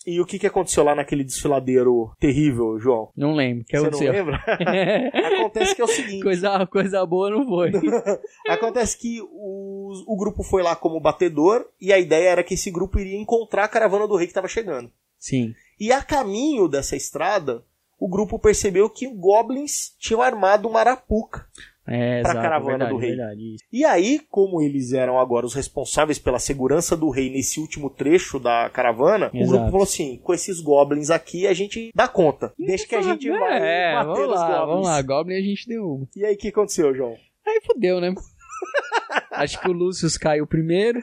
E 0.06 0.20
o 0.20 0.26
que, 0.26 0.40
que 0.40 0.48
aconteceu 0.48 0.84
lá 0.84 0.96
naquele 0.96 1.24
desfiladeiro 1.24 2.12
terrível, 2.20 2.80
João? 2.80 3.12
Não 3.16 3.34
lembro. 3.34 3.66
Que 3.66 3.80
Você 3.80 4.06
não 4.08 4.12
lembra? 4.12 4.44
Acontece 5.14 5.76
que 5.76 5.82
é 5.82 5.86
o 5.86 5.88
seguinte. 5.88 6.24
coisa, 6.24 6.66
coisa 6.66 7.06
boa 7.06 7.30
não 7.30 7.46
foi. 7.48 7.72
Acontece 8.50 8.98
que 8.98 9.22
o, 9.22 9.92
o 10.08 10.18
grupo 10.18 10.44
foi 10.44 10.64
lá 10.64 10.76
como 10.76 11.00
batedor 11.00 11.68
e 11.80 11.94
a 11.94 12.00
ideia 12.00 12.30
era 12.30 12.44
que 12.44 12.56
esse 12.56 12.72
grupo 12.72 13.00
iria 13.00 13.18
encontrar 13.18 13.66
a 13.66 13.70
caravana 13.70 14.08
do 14.08 14.16
rei 14.16 14.26
que 14.26 14.32
estava 14.32 14.48
chegando. 14.48 14.92
Sim. 15.20 15.54
E 15.80 15.92
a 15.92 16.02
caminho 16.02 16.68
dessa 16.68 16.96
estrada, 16.96 17.64
o 18.00 18.10
grupo 18.10 18.40
percebeu 18.40 18.90
que 18.90 19.06
goblins 19.08 19.96
tinham 20.00 20.22
armado 20.22 20.68
uma 20.68 20.80
arapuca. 20.80 21.46
É, 21.94 22.22
Pra 22.22 22.32
exato, 22.32 22.42
caravana 22.42 22.70
verdade, 22.86 22.92
do 22.94 22.98
rei. 22.98 23.10
verdade. 23.16 23.56
E 23.72 23.84
aí, 23.86 24.20
como 24.30 24.62
eles 24.62 24.94
eram 24.94 25.20
agora 25.20 25.46
os 25.46 25.54
responsáveis 25.54 26.18
pela 26.20 26.40
segurança 26.40 26.96
do 26.96 27.10
rei 27.10 27.30
nesse 27.30 27.60
último 27.60 27.90
trecho 27.90 28.40
da 28.40 28.70
caravana, 28.70 29.30
o 29.34 29.38
Exato. 29.38 29.52
grupo 29.58 29.72
falou 29.72 29.84
assim: 29.84 30.18
com 30.24 30.34
esses 30.34 30.60
goblins 30.62 31.10
aqui 31.10 31.48
a 31.48 31.54
gente 31.54 31.92
dá 31.94 32.08
conta. 32.08 32.54
Deixa 32.58 32.88
que 32.88 32.96
a 32.96 33.02
gente 33.02 33.30
vai 33.30 33.58
É, 33.62 33.94
bater 33.96 34.06
vamos 34.08 34.30
lá, 34.30 34.48
goblins. 34.48 34.68
vamos 34.68 34.86
lá. 34.88 35.02
Goblin 35.02 35.36
a 35.36 35.42
gente 35.42 35.68
deu 35.68 35.86
uma. 35.86 36.08
E 36.16 36.26
aí, 36.26 36.36
o 36.36 36.38
que 36.38 36.48
aconteceu, 36.50 36.94
João? 36.96 37.16
Aí 37.48 37.60
fodeu, 37.66 38.00
né? 38.00 38.14
Acho 39.32 39.60
que 39.60 39.70
o 39.70 39.74
Lúcio 39.74 40.08
caiu 40.20 40.46
primeiro. 40.46 41.02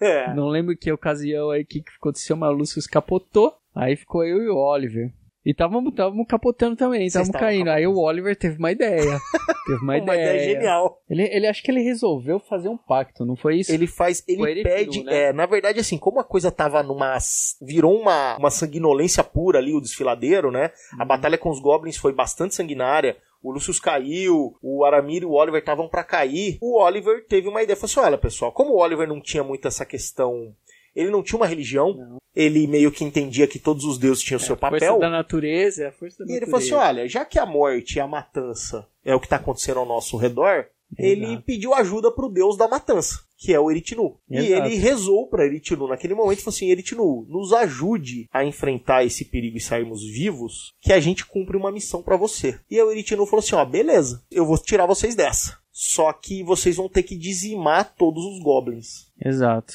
É. 0.00 0.32
Não 0.34 0.48
lembro 0.48 0.76
que 0.76 0.90
ocasião 0.90 1.50
aí 1.50 1.64
que 1.64 1.80
que 1.82 1.90
aconteceu, 2.00 2.36
mas 2.36 2.50
o 2.50 2.54
Lúcio 2.54 2.80
capotou. 2.90 3.54
Aí 3.74 3.94
ficou 3.96 4.24
eu 4.24 4.42
e 4.42 4.48
o 4.48 4.56
Oliver. 4.56 5.12
E 5.48 5.54
távamos 5.54 5.94
capotando 6.28 6.76
também, 6.76 7.08
távamos 7.08 7.28
estavam 7.28 7.40
caindo. 7.40 7.70
Aí 7.70 7.86
o 7.86 7.96
Oliver 7.96 8.36
teve 8.36 8.58
uma 8.58 8.70
ideia. 8.70 9.18
teve 9.66 9.78
uma, 9.82 9.96
Uma 9.96 10.14
ideia 10.14 10.38
genial. 10.40 11.00
Ele, 11.08 11.22
ele 11.22 11.46
acho 11.46 11.62
que 11.62 11.70
ele 11.70 11.80
resolveu 11.80 12.38
fazer 12.38 12.68
um 12.68 12.76
pacto, 12.76 13.24
não 13.24 13.34
foi 13.34 13.60
isso? 13.60 13.72
Ele 13.72 13.86
faz, 13.86 14.22
ele 14.28 14.42
ele 14.42 14.62
pede, 14.62 15.02
né? 15.02 15.28
é, 15.28 15.32
na 15.32 15.46
verdade 15.46 15.80
assim, 15.80 15.96
como 15.96 16.20
a 16.20 16.24
coisa 16.24 16.50
tava 16.50 16.82
numa 16.82 17.16
virou 17.62 17.98
uma, 17.98 18.36
uma 18.36 18.50
sanguinolência 18.50 19.24
pura 19.24 19.58
ali 19.58 19.72
o 19.72 19.80
desfiladeiro, 19.80 20.50
né? 20.50 20.70
A 20.98 21.02
Uhum. 21.02 21.08
batalha 21.08 21.38
com 21.38 21.48
os 21.48 21.60
goblins 21.60 21.96
foi 21.96 22.12
bastante 22.12 22.54
sanguinária. 22.54 23.16
o 23.42 23.50
Lucius 23.50 23.80
caiu, 23.80 24.54
o 24.62 24.84
Aramir 24.84 25.22
e 25.22 25.24
o 25.26 25.32
Oliver 25.32 25.60
estavam 25.60 25.88
para 25.88 26.04
cair, 26.04 26.58
o 26.60 26.78
Oliver 26.78 27.24
teve 27.26 27.48
uma 27.48 27.62
ideia, 27.62 27.74
falou 27.76 27.90
assim, 27.90 28.00
olha 28.00 28.18
pessoal, 28.18 28.52
como 28.52 28.72
o 28.74 28.78
Oliver 28.82 29.08
não 29.08 29.20
tinha 29.20 29.42
muito 29.42 29.66
essa 29.66 29.86
questão 29.86 30.52
ele 31.00 31.10
não 31.10 31.22
tinha 31.22 31.38
uma 31.38 31.46
religião, 31.46 31.94
Não. 31.94 32.18
ele 32.34 32.66
meio 32.66 32.90
que 32.90 33.04
entendia 33.04 33.46
que 33.46 33.58
todos 33.58 33.84
os 33.84 33.98
deuses 33.98 34.22
tinham 34.22 34.38
seu 34.38 34.54
A 34.54 34.58
força 34.58 34.74
papel. 34.86 34.98
da 34.98 35.08
natureza, 35.10 35.84
é 35.84 35.86
a 35.88 35.92
força 35.92 36.24
da 36.24 36.30
E 36.32 36.36
ele 36.36 36.46
natureza. 36.46 36.68
falou 36.70 36.82
assim: 36.84 36.88
olha, 36.98 37.08
já 37.08 37.24
que 37.24 37.38
a 37.38 37.46
morte 37.46 37.96
e 37.96 38.00
a 38.00 38.06
matança 38.06 38.86
é 39.04 39.14
o 39.14 39.20
que 39.20 39.26
está 39.26 39.36
acontecendo 39.36 39.78
ao 39.80 39.86
nosso 39.86 40.16
redor, 40.16 40.66
ele 40.96 41.38
pediu 41.42 41.74
ajuda 41.74 42.10
pro 42.10 42.30
deus 42.30 42.56
da 42.56 42.66
matança, 42.66 43.20
que 43.36 43.52
é 43.52 43.60
o 43.60 43.70
Eritinu. 43.70 44.18
E 44.30 44.38
Exato. 44.38 44.66
ele 44.66 44.76
rezou 44.76 45.28
para 45.28 45.44
Eritinu 45.44 45.86
naquele 45.86 46.14
momento 46.14 46.38
e 46.38 46.42
falou 46.42 46.54
assim: 46.56 46.70
Eritinu, 46.70 47.26
nos 47.28 47.52
ajude 47.52 48.26
a 48.32 48.42
enfrentar 48.42 49.04
esse 49.04 49.26
perigo 49.26 49.58
e 49.58 49.60
sairmos 49.60 50.02
vivos, 50.02 50.72
que 50.80 50.92
a 50.92 50.98
gente 50.98 51.26
cumpre 51.26 51.56
uma 51.58 51.70
missão 51.70 52.02
para 52.02 52.16
você. 52.16 52.58
E 52.70 52.76
aí 52.76 52.82
o 52.82 52.90
Eritinu 52.90 53.26
falou 53.26 53.40
assim: 53.44 53.54
ó, 53.54 53.64
beleza, 53.66 54.24
eu 54.30 54.46
vou 54.46 54.56
tirar 54.56 54.86
vocês 54.86 55.14
dessa. 55.14 55.58
Só 55.70 56.10
que 56.12 56.42
vocês 56.42 56.74
vão 56.76 56.88
ter 56.88 57.02
que 57.04 57.16
dizimar 57.16 57.94
todos 57.94 58.24
os 58.24 58.42
goblins. 58.42 59.12
Exato. 59.22 59.74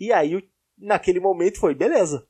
E 0.00 0.12
aí, 0.12 0.34
o- 0.34 0.42
naquele 0.84 1.20
momento, 1.20 1.58
foi: 1.58 1.74
beleza, 1.74 2.26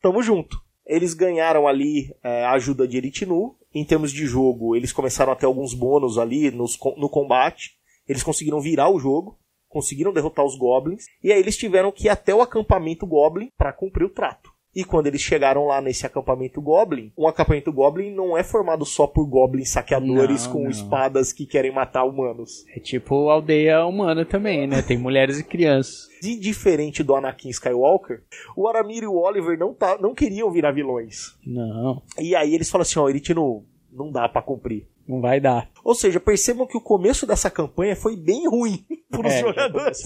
tamo 0.00 0.22
junto. 0.22 0.60
Eles 0.86 1.12
ganharam 1.12 1.68
ali 1.68 2.14
é, 2.22 2.44
a 2.44 2.52
ajuda 2.52 2.88
de 2.88 2.96
Eritinu. 2.96 3.56
Em 3.74 3.84
termos 3.84 4.10
de 4.10 4.24
jogo, 4.26 4.74
eles 4.74 4.92
começaram 4.92 5.30
a 5.30 5.36
ter 5.36 5.44
alguns 5.44 5.74
bônus 5.74 6.16
ali 6.16 6.50
nos 6.50 6.78
no 6.96 7.08
combate. 7.08 7.72
Eles 8.08 8.22
conseguiram 8.22 8.60
virar 8.60 8.88
o 8.88 8.98
jogo, 8.98 9.38
conseguiram 9.68 10.12
derrotar 10.12 10.44
os 10.44 10.56
goblins. 10.56 11.04
E 11.22 11.30
aí 11.30 11.38
eles 11.38 11.56
tiveram 11.56 11.92
que 11.92 12.06
ir 12.06 12.08
até 12.08 12.34
o 12.34 12.40
acampamento 12.40 13.06
goblin 13.06 13.50
para 13.56 13.72
cumprir 13.72 14.04
o 14.06 14.10
trato. 14.10 14.50
E 14.78 14.84
quando 14.84 15.08
eles 15.08 15.20
chegaram 15.20 15.66
lá 15.66 15.80
nesse 15.80 16.06
acampamento 16.06 16.60
goblin, 16.62 17.10
um 17.18 17.26
acampamento 17.26 17.72
goblin 17.72 18.14
não 18.14 18.38
é 18.38 18.44
formado 18.44 18.84
só 18.86 19.08
por 19.08 19.26
goblins 19.26 19.70
saqueadores 19.70 20.46
Não, 20.46 20.52
com 20.52 20.62
não. 20.62 20.70
espadas 20.70 21.32
que 21.32 21.44
querem 21.46 21.72
matar 21.74 22.04
humanos. 22.04 22.64
É 22.76 22.78
tipo 22.78 23.28
aldeia 23.28 23.84
humana 23.84 24.24
também, 24.24 24.68
né? 24.68 24.80
Tem 24.80 24.96
mulheres 24.96 25.38
e 25.40 25.42
crianças. 25.42 26.08
E 26.22 26.38
diferente 26.38 27.02
do 27.02 27.16
Anakin 27.16 27.48
Skywalker, 27.48 28.22
o 28.56 28.68
Aramir 28.68 29.02
e 29.02 29.06
o 29.08 29.16
Oliver 29.16 29.58
não, 29.58 29.74
tá, 29.74 29.98
não 30.00 30.14
queriam 30.14 30.50
virar 30.52 30.70
vilões. 30.70 31.36
Não, 31.44 32.00
E 32.18 32.36
aí 32.36 32.54
eles 32.54 32.70
falam 32.70 32.82
assim, 32.82 33.00
ó, 33.00 33.08
Eritino, 33.08 33.64
não 33.92 34.12
dá 34.12 34.28
pra 34.28 34.42
cumprir. 34.42 34.86
não 35.08 35.20
vai 35.20 35.40
dar. 35.40 35.68
Ou 35.84 35.94
seja, 35.94 36.20
percebam 36.20 36.66
que 36.66 36.76
o 36.76 36.80
começo 36.80 37.26
dessa 37.26 37.50
campanha 37.50 37.96
foi 37.96 38.16
bem 38.16 38.48
ruim 38.48 38.84
pros 39.10 39.32
É, 39.32 39.40
já 39.40 39.46
jogadores. 39.46 40.02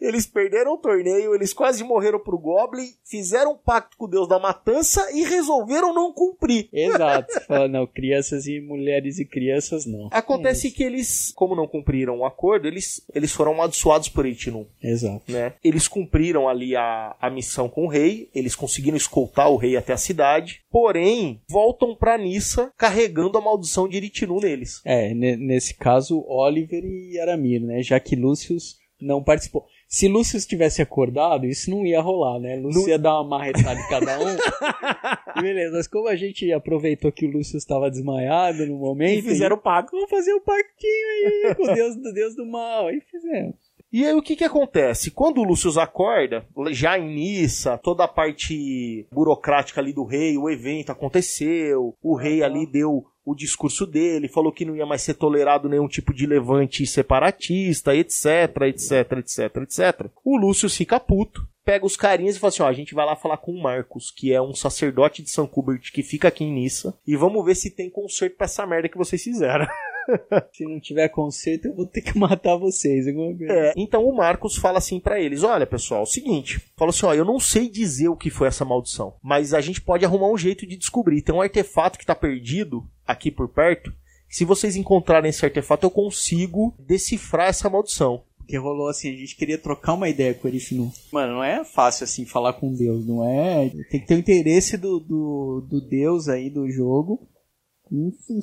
Eles 0.00 0.26
perderam 0.26 0.74
o 0.74 0.78
torneio, 0.78 1.34
eles 1.34 1.52
quase 1.52 1.82
morreram 1.84 2.18
pro 2.18 2.38
Goblin, 2.38 2.88
fizeram 3.04 3.52
um 3.52 3.56
pacto 3.58 3.96
com 3.96 4.04
o 4.04 4.08
Deus 4.08 4.28
da 4.28 4.38
Matança 4.38 5.08
e 5.12 5.24
resolveram 5.24 5.94
não 5.94 6.12
cumprir. 6.12 6.68
Exato. 6.72 7.40
Fala, 7.46 7.68
não, 7.68 7.86
crianças 7.86 8.46
e 8.46 8.60
mulheres 8.60 9.18
e 9.18 9.24
crianças 9.24 9.86
não. 9.86 10.08
Acontece 10.10 10.70
que 10.70 10.82
eles, 10.82 11.32
como 11.34 11.54
não 11.54 11.66
cumpriram 11.66 12.18
o 12.18 12.24
acordo, 12.24 12.66
eles, 12.66 13.02
eles 13.14 13.32
foram 13.32 13.52
amaldiçoados 13.52 14.08
por 14.08 14.26
Eritinu. 14.26 14.66
Exato. 14.82 15.22
né? 15.28 15.54
Eles 15.62 15.88
cumpriram 15.88 16.48
ali 16.48 16.76
a, 16.76 17.16
a 17.20 17.30
missão 17.30 17.68
com 17.68 17.84
o 17.84 17.88
rei, 17.88 18.28
eles 18.34 18.54
conseguiram 18.54 18.96
escoltar 18.96 19.50
o 19.50 19.56
rei 19.56 19.76
até 19.76 19.92
a 19.92 19.96
cidade, 19.96 20.62
porém 20.70 21.40
voltam 21.48 21.94
pra 21.94 22.18
Nissa 22.18 22.72
carregando 22.76 23.38
a 23.38 23.40
maldição 23.40 23.88
de 23.88 23.96
Eritinu 23.96 24.38
neles. 24.40 24.71
É, 24.84 25.12
ne- 25.12 25.36
nesse 25.36 25.74
caso, 25.74 26.24
Oliver 26.26 26.84
e 26.84 27.18
Aramir, 27.20 27.60
né? 27.60 27.82
Já 27.82 27.98
que 28.00 28.16
Lúcius 28.16 28.76
não 29.00 29.22
participou. 29.22 29.66
Se 29.88 30.08
Lúcius 30.08 30.46
tivesse 30.46 30.80
acordado, 30.80 31.44
isso 31.44 31.70
não 31.70 31.84
ia 31.84 32.00
rolar, 32.00 32.38
né? 32.40 32.56
Lúcio 32.56 32.88
ia 32.88 32.98
dar 32.98 33.20
uma 33.20 33.28
marretada 33.36 33.78
em 33.78 33.88
cada 33.88 34.18
um. 34.18 34.24
Beleza, 35.42 35.76
mas 35.76 35.86
como 35.86 36.08
a 36.08 36.16
gente 36.16 36.50
aproveitou 36.52 37.12
que 37.12 37.26
o 37.26 37.30
Lúcio 37.30 37.56
estava 37.58 37.90
desmaiado 37.90 38.64
no 38.66 38.78
momento, 38.78 39.18
E 39.18 39.22
fizeram 39.22 39.56
o 39.56 39.60
pacto. 39.60 39.92
vamos 39.92 40.08
fazer 40.08 40.32
um 40.32 40.40
pactinho 40.40 41.06
aí 41.48 41.54
com 41.54 41.62
o 41.64 41.74
Deus 41.74 41.96
do 41.96 42.12
Deus 42.12 42.34
do 42.36 42.46
mal. 42.46 42.86
Aí 42.88 43.00
fizemos. 43.02 43.54
E 43.92 44.06
aí 44.06 44.14
o 44.14 44.22
que 44.22 44.34
que 44.34 44.44
acontece? 44.44 45.10
Quando 45.10 45.38
o 45.38 45.44
Lúcio 45.44 45.78
acorda, 45.78 46.46
já 46.70 46.98
em 46.98 47.14
Nissa, 47.14 47.76
toda 47.76 48.04
a 48.04 48.08
parte 48.08 49.06
burocrática 49.12 49.82
ali 49.82 49.92
do 49.92 50.04
rei, 50.04 50.38
o 50.38 50.48
evento 50.48 50.90
aconteceu, 50.90 51.94
o 52.02 52.16
rei 52.16 52.42
ali 52.42 52.66
deu 52.66 53.04
o 53.24 53.34
discurso 53.34 53.86
dele, 53.86 54.28
falou 54.28 54.50
que 54.50 54.64
não 54.64 54.74
ia 54.74 54.86
mais 54.86 55.02
ser 55.02 55.14
tolerado 55.14 55.68
nenhum 55.68 55.86
tipo 55.86 56.14
de 56.14 56.26
levante 56.26 56.86
separatista, 56.86 57.94
etc, 57.94 58.24
etc, 58.62 59.12
etc, 59.18 59.56
etc. 59.58 60.10
O 60.24 60.38
Lúcio 60.38 60.70
fica 60.70 60.98
puto, 60.98 61.46
pega 61.64 61.84
os 61.84 61.96
carinhas 61.96 62.36
e 62.36 62.38
fala 62.38 62.48
assim, 62.48 62.62
ó, 62.62 62.68
a 62.68 62.72
gente 62.72 62.94
vai 62.94 63.06
lá 63.06 63.14
falar 63.14 63.36
com 63.36 63.52
o 63.52 63.62
Marcos, 63.62 64.10
que 64.10 64.32
é 64.32 64.40
um 64.40 64.54
sacerdote 64.54 65.22
de 65.22 65.30
São 65.30 65.46
Kubert 65.46 65.92
que 65.92 66.02
fica 66.02 66.28
aqui 66.28 66.44
em 66.44 66.52
Nissa, 66.52 66.98
e 67.06 67.14
vamos 67.14 67.44
ver 67.44 67.54
se 67.54 67.70
tem 67.70 67.90
conserto 67.90 68.36
pra 68.36 68.46
essa 68.46 68.66
merda 68.66 68.88
que 68.88 68.98
vocês 68.98 69.22
fizeram. 69.22 69.66
Se 70.52 70.64
não 70.64 70.80
tiver 70.80 71.08
conceito, 71.08 71.68
eu 71.68 71.74
vou 71.74 71.86
ter 71.86 72.00
que 72.00 72.16
matar 72.18 72.56
vocês. 72.56 73.06
alguma 73.06 73.36
coisa. 73.36 73.52
É, 73.52 73.72
então 73.76 74.04
o 74.04 74.14
Marcos 74.14 74.56
fala 74.56 74.78
assim 74.78 75.00
pra 75.00 75.20
eles: 75.20 75.42
olha 75.42 75.66
pessoal, 75.66 76.00
é 76.00 76.02
o 76.04 76.06
seguinte, 76.06 76.60
fala 76.76 76.90
assim, 76.90 77.06
ó, 77.06 77.14
eu 77.14 77.24
não 77.24 77.40
sei 77.40 77.68
dizer 77.68 78.08
o 78.08 78.16
que 78.16 78.30
foi 78.30 78.48
essa 78.48 78.64
maldição, 78.64 79.14
mas 79.22 79.54
a 79.54 79.60
gente 79.60 79.80
pode 79.80 80.04
arrumar 80.04 80.30
um 80.30 80.38
jeito 80.38 80.66
de 80.66 80.76
descobrir. 80.76 81.22
Tem 81.22 81.34
um 81.34 81.40
artefato 81.40 81.98
que 81.98 82.06
tá 82.06 82.14
perdido 82.14 82.86
aqui 83.06 83.30
por 83.30 83.48
perto. 83.48 83.92
Se 84.28 84.44
vocês 84.44 84.76
encontrarem 84.76 85.28
esse 85.28 85.44
artefato, 85.44 85.84
eu 85.84 85.90
consigo 85.90 86.74
decifrar 86.78 87.48
essa 87.48 87.68
maldição. 87.68 88.22
Porque 88.38 88.56
rolou 88.56 88.88
assim, 88.88 89.12
a 89.12 89.16
gente 89.16 89.36
queria 89.36 89.56
trocar 89.56 89.94
uma 89.94 90.08
ideia 90.08 90.34
com 90.34 90.48
o 90.48 90.50
Erifinu. 90.50 90.92
Mano, 91.12 91.34
não 91.34 91.44
é 91.44 91.64
fácil 91.64 92.04
assim 92.04 92.24
falar 92.24 92.54
com 92.54 92.74
Deus, 92.74 93.06
não 93.06 93.26
é? 93.28 93.70
Tem 93.90 94.00
que 94.00 94.06
ter 94.06 94.14
o 94.14 94.18
interesse 94.18 94.76
do, 94.76 94.98
do, 94.98 95.66
do 95.68 95.80
Deus 95.80 96.28
aí 96.28 96.50
do 96.50 96.68
jogo 96.70 97.20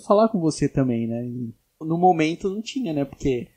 falar 0.06 0.30
com 0.30 0.40
você 0.40 0.68
também, 0.68 1.08
né? 1.08 1.26
E 1.26 1.54
no 1.82 1.98
momento 1.98 2.50
não 2.50 2.62
tinha, 2.62 2.94
né? 2.94 3.06
Porque 3.06 3.48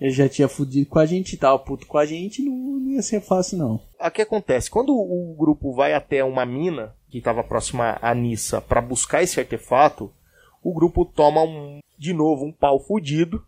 ele 0.00 0.10
já 0.10 0.28
tinha 0.28 0.48
fudido 0.48 0.88
com 0.88 0.98
a 0.98 1.06
gente 1.06 1.32
e 1.32 1.36
tava 1.36 1.58
puto 1.58 1.86
com 1.86 1.98
a 1.98 2.06
gente, 2.06 2.42
não, 2.42 2.54
não 2.54 2.90
ia 2.90 3.02
ser 3.02 3.20
fácil 3.20 3.58
não. 3.58 3.80
O 4.00 4.10
que 4.10 4.22
acontece? 4.22 4.70
Quando 4.70 4.90
o 4.92 5.34
grupo 5.36 5.72
vai 5.72 5.92
até 5.92 6.22
uma 6.22 6.46
mina 6.46 6.94
que 7.10 7.18
estava 7.18 7.42
próxima 7.42 7.98
a 8.00 8.14
Nissa 8.14 8.60
para 8.60 8.80
buscar 8.80 9.22
esse 9.22 9.40
artefato, 9.40 10.12
o 10.62 10.72
grupo 10.72 11.04
toma 11.04 11.42
um, 11.42 11.80
de 11.98 12.12
novo 12.12 12.44
um 12.44 12.52
pau 12.52 12.78
fudido. 12.78 13.44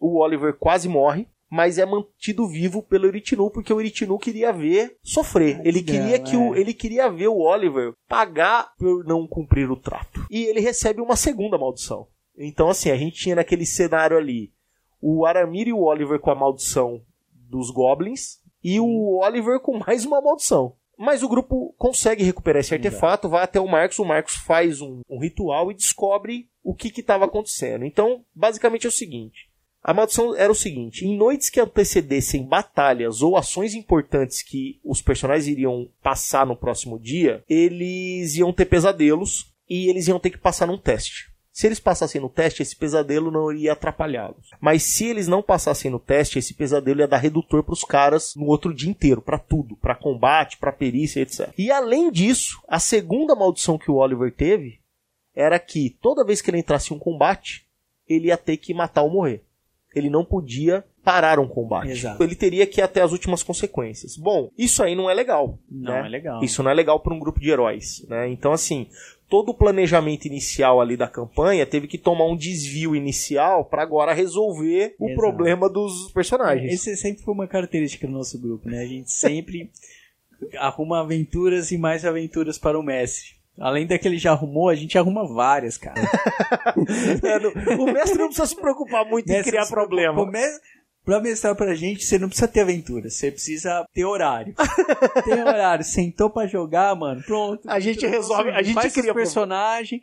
O 0.00 0.18
Oliver 0.20 0.54
quase 0.58 0.88
morre, 0.88 1.28
mas 1.50 1.78
é 1.78 1.86
mantido 1.86 2.46
vivo 2.46 2.82
pelo 2.82 3.06
Eritinu 3.06 3.50
porque 3.50 3.72
o 3.72 3.80
Eritinu 3.80 4.18
queria 4.18 4.52
ver 4.52 4.96
sofrer. 5.02 5.60
Ele 5.64 5.80
legal, 5.80 5.96
queria 5.96 6.18
que 6.18 6.36
o, 6.36 6.54
é. 6.54 6.60
ele 6.60 6.74
queria 6.74 7.08
ver 7.08 7.28
o 7.28 7.38
Oliver 7.38 7.92
pagar 8.08 8.72
por 8.76 9.04
não 9.04 9.26
cumprir 9.26 9.70
o 9.70 9.76
trato. 9.76 10.26
E 10.30 10.44
ele 10.44 10.60
recebe 10.60 11.00
uma 11.00 11.16
segunda 11.16 11.58
maldição. 11.58 12.08
Então 12.36 12.68
assim, 12.68 12.90
a 12.90 12.96
gente 12.96 13.16
tinha 13.16 13.36
naquele 13.36 13.66
cenário 13.66 14.16
ali 14.16 14.52
o 15.00 15.26
Aramir 15.26 15.68
e 15.68 15.72
o 15.72 15.82
Oliver 15.82 16.18
com 16.18 16.30
a 16.30 16.34
maldição 16.34 17.00
dos 17.32 17.70
goblins 17.70 18.40
e 18.62 18.80
o 18.80 19.20
Oliver 19.22 19.60
com 19.60 19.78
mais 19.78 20.04
uma 20.04 20.20
maldição. 20.20 20.74
Mas 20.96 21.22
o 21.22 21.28
grupo 21.28 21.74
consegue 21.76 22.22
recuperar 22.22 22.60
esse 22.60 22.72
artefato, 22.72 23.28
vai 23.28 23.42
até 23.42 23.60
o 23.60 23.68
Marcos, 23.68 23.98
o 23.98 24.04
Marcos 24.04 24.36
faz 24.36 24.80
um, 24.80 25.02
um 25.08 25.20
ritual 25.20 25.70
e 25.70 25.74
descobre 25.74 26.48
o 26.62 26.74
que 26.74 26.88
estava 27.00 27.24
acontecendo. 27.24 27.84
Então, 27.84 28.24
basicamente 28.34 28.86
é 28.86 28.88
o 28.88 28.92
seguinte: 28.92 29.50
a 29.84 29.92
maldição 29.92 30.34
era 30.34 30.50
o 30.50 30.54
seguinte: 30.54 31.04
em 31.04 31.14
noites 31.14 31.50
que 31.50 31.60
antecedessem 31.60 32.42
batalhas 32.42 33.20
ou 33.20 33.36
ações 33.36 33.74
importantes 33.74 34.42
que 34.42 34.80
os 34.82 35.02
personagens 35.02 35.46
iriam 35.46 35.88
passar 36.02 36.46
no 36.46 36.56
próximo 36.56 36.98
dia, 36.98 37.44
eles 37.46 38.34
iam 38.36 38.50
ter 38.50 38.64
pesadelos 38.64 39.52
e 39.68 39.90
eles 39.90 40.08
iam 40.08 40.18
ter 40.18 40.30
que 40.30 40.38
passar 40.38 40.66
num 40.66 40.78
teste. 40.78 41.30
Se 41.52 41.68
eles 41.68 41.78
passassem 41.78 42.20
no 42.20 42.28
teste, 42.28 42.62
esse 42.62 42.74
pesadelo 42.74 43.30
não 43.30 43.52
iria 43.52 43.74
atrapalhá-los. 43.74 44.50
Mas 44.60 44.82
se 44.82 45.06
eles 45.06 45.28
não 45.28 45.40
passassem 45.40 45.88
no 45.88 46.00
teste, 46.00 46.36
esse 46.36 46.52
pesadelo 46.52 46.98
ia 46.98 47.06
dar 47.06 47.18
redutor 47.18 47.62
para 47.62 47.74
os 47.74 47.84
caras 47.84 48.34
no 48.34 48.46
outro 48.46 48.74
dia 48.74 48.90
inteiro, 48.90 49.22
para 49.22 49.38
tudo, 49.38 49.76
para 49.76 49.94
combate, 49.94 50.56
para 50.56 50.72
perícia, 50.72 51.20
etc. 51.20 51.52
E 51.56 51.70
além 51.70 52.10
disso, 52.10 52.60
a 52.66 52.80
segunda 52.80 53.36
maldição 53.36 53.78
que 53.78 53.88
o 53.88 53.96
Oliver 53.96 54.32
teve 54.32 54.80
era 55.32 55.56
que 55.60 55.90
toda 56.00 56.24
vez 56.24 56.42
que 56.42 56.50
ele 56.50 56.58
entrasse 56.58 56.92
em 56.92 56.96
um 56.96 56.98
combate, 56.98 57.64
ele 58.08 58.28
ia 58.28 58.36
ter 58.36 58.56
que 58.56 58.74
matar 58.74 59.02
ou 59.02 59.10
morrer. 59.10 59.44
Ele 59.94 60.10
não 60.10 60.24
podia 60.24 60.84
parar 61.04 61.38
um 61.38 61.46
combate. 61.46 61.90
Exato. 61.90 62.22
Ele 62.22 62.34
teria 62.34 62.66
que 62.66 62.80
ir 62.80 62.82
até 62.82 63.02
as 63.02 63.12
últimas 63.12 63.42
consequências. 63.42 64.16
Bom, 64.16 64.50
isso 64.56 64.82
aí 64.82 64.94
não 64.94 65.10
é 65.10 65.14
legal. 65.14 65.58
Não 65.70 65.92
né? 65.92 66.06
é 66.06 66.08
legal. 66.08 66.42
Isso 66.42 66.62
não 66.62 66.70
é 66.70 66.74
legal 66.74 66.98
para 67.00 67.12
um 67.12 67.18
grupo 67.18 67.38
de 67.38 67.50
heróis, 67.50 68.04
né? 68.08 68.28
Então 68.28 68.52
assim, 68.52 68.88
todo 69.28 69.50
o 69.50 69.54
planejamento 69.54 70.26
inicial 70.26 70.80
ali 70.80 70.96
da 70.96 71.06
campanha 71.06 71.66
teve 71.66 71.86
que 71.86 71.98
tomar 71.98 72.26
um 72.26 72.36
desvio 72.36 72.96
inicial 72.96 73.64
para 73.66 73.82
agora 73.82 74.14
resolver 74.14 74.94
o 74.98 75.06
Exato. 75.06 75.20
problema 75.20 75.68
dos 75.68 76.10
personagens. 76.12 76.72
Esse 76.72 76.96
sempre 76.96 77.22
foi 77.22 77.34
uma 77.34 77.46
característica 77.46 78.06
do 78.06 78.12
nosso 78.12 78.40
grupo, 78.40 78.68
né? 78.68 78.80
A 78.80 78.86
gente 78.86 79.12
sempre 79.12 79.70
arruma 80.56 81.00
aventuras 81.00 81.70
e 81.70 81.78
mais 81.78 82.04
aventuras 82.04 82.58
para 82.58 82.78
o 82.78 82.82
mestre. 82.82 83.43
Além 83.58 83.86
da 83.86 83.96
que 83.98 84.08
ele 84.08 84.18
já 84.18 84.32
arrumou, 84.32 84.68
a 84.68 84.74
gente 84.74 84.98
arruma 84.98 85.26
várias, 85.26 85.76
cara. 85.78 85.94
É, 87.22 87.74
o 87.76 87.84
mestre 87.86 88.18
não 88.18 88.26
precisa 88.26 88.46
se 88.46 88.56
preocupar 88.56 89.04
muito 89.04 89.28
em 89.28 89.32
Mestre, 89.32 89.52
criar 89.52 89.66
problema. 89.66 90.20
o 90.20 90.26
mes- 90.26 90.60
Pra 91.04 91.20
mestrar 91.20 91.54
pra 91.54 91.74
gente, 91.74 92.02
você 92.02 92.18
não 92.18 92.28
precisa 92.28 92.48
ter 92.48 92.60
aventura, 92.60 93.10
você 93.10 93.30
precisa 93.30 93.86
ter 93.92 94.04
horário. 94.06 94.54
Tem 95.22 95.38
horário, 95.42 95.84
sentou 95.84 96.30
pra 96.30 96.46
jogar, 96.46 96.96
mano, 96.96 97.22
pronto. 97.22 97.68
A 97.68 97.78
gente 97.78 98.06
resolve- 98.06 98.48
a 98.50 98.62
gente 98.62 98.74
Faz 98.74 98.90
cria 98.94 99.12
personagem, 99.12 100.00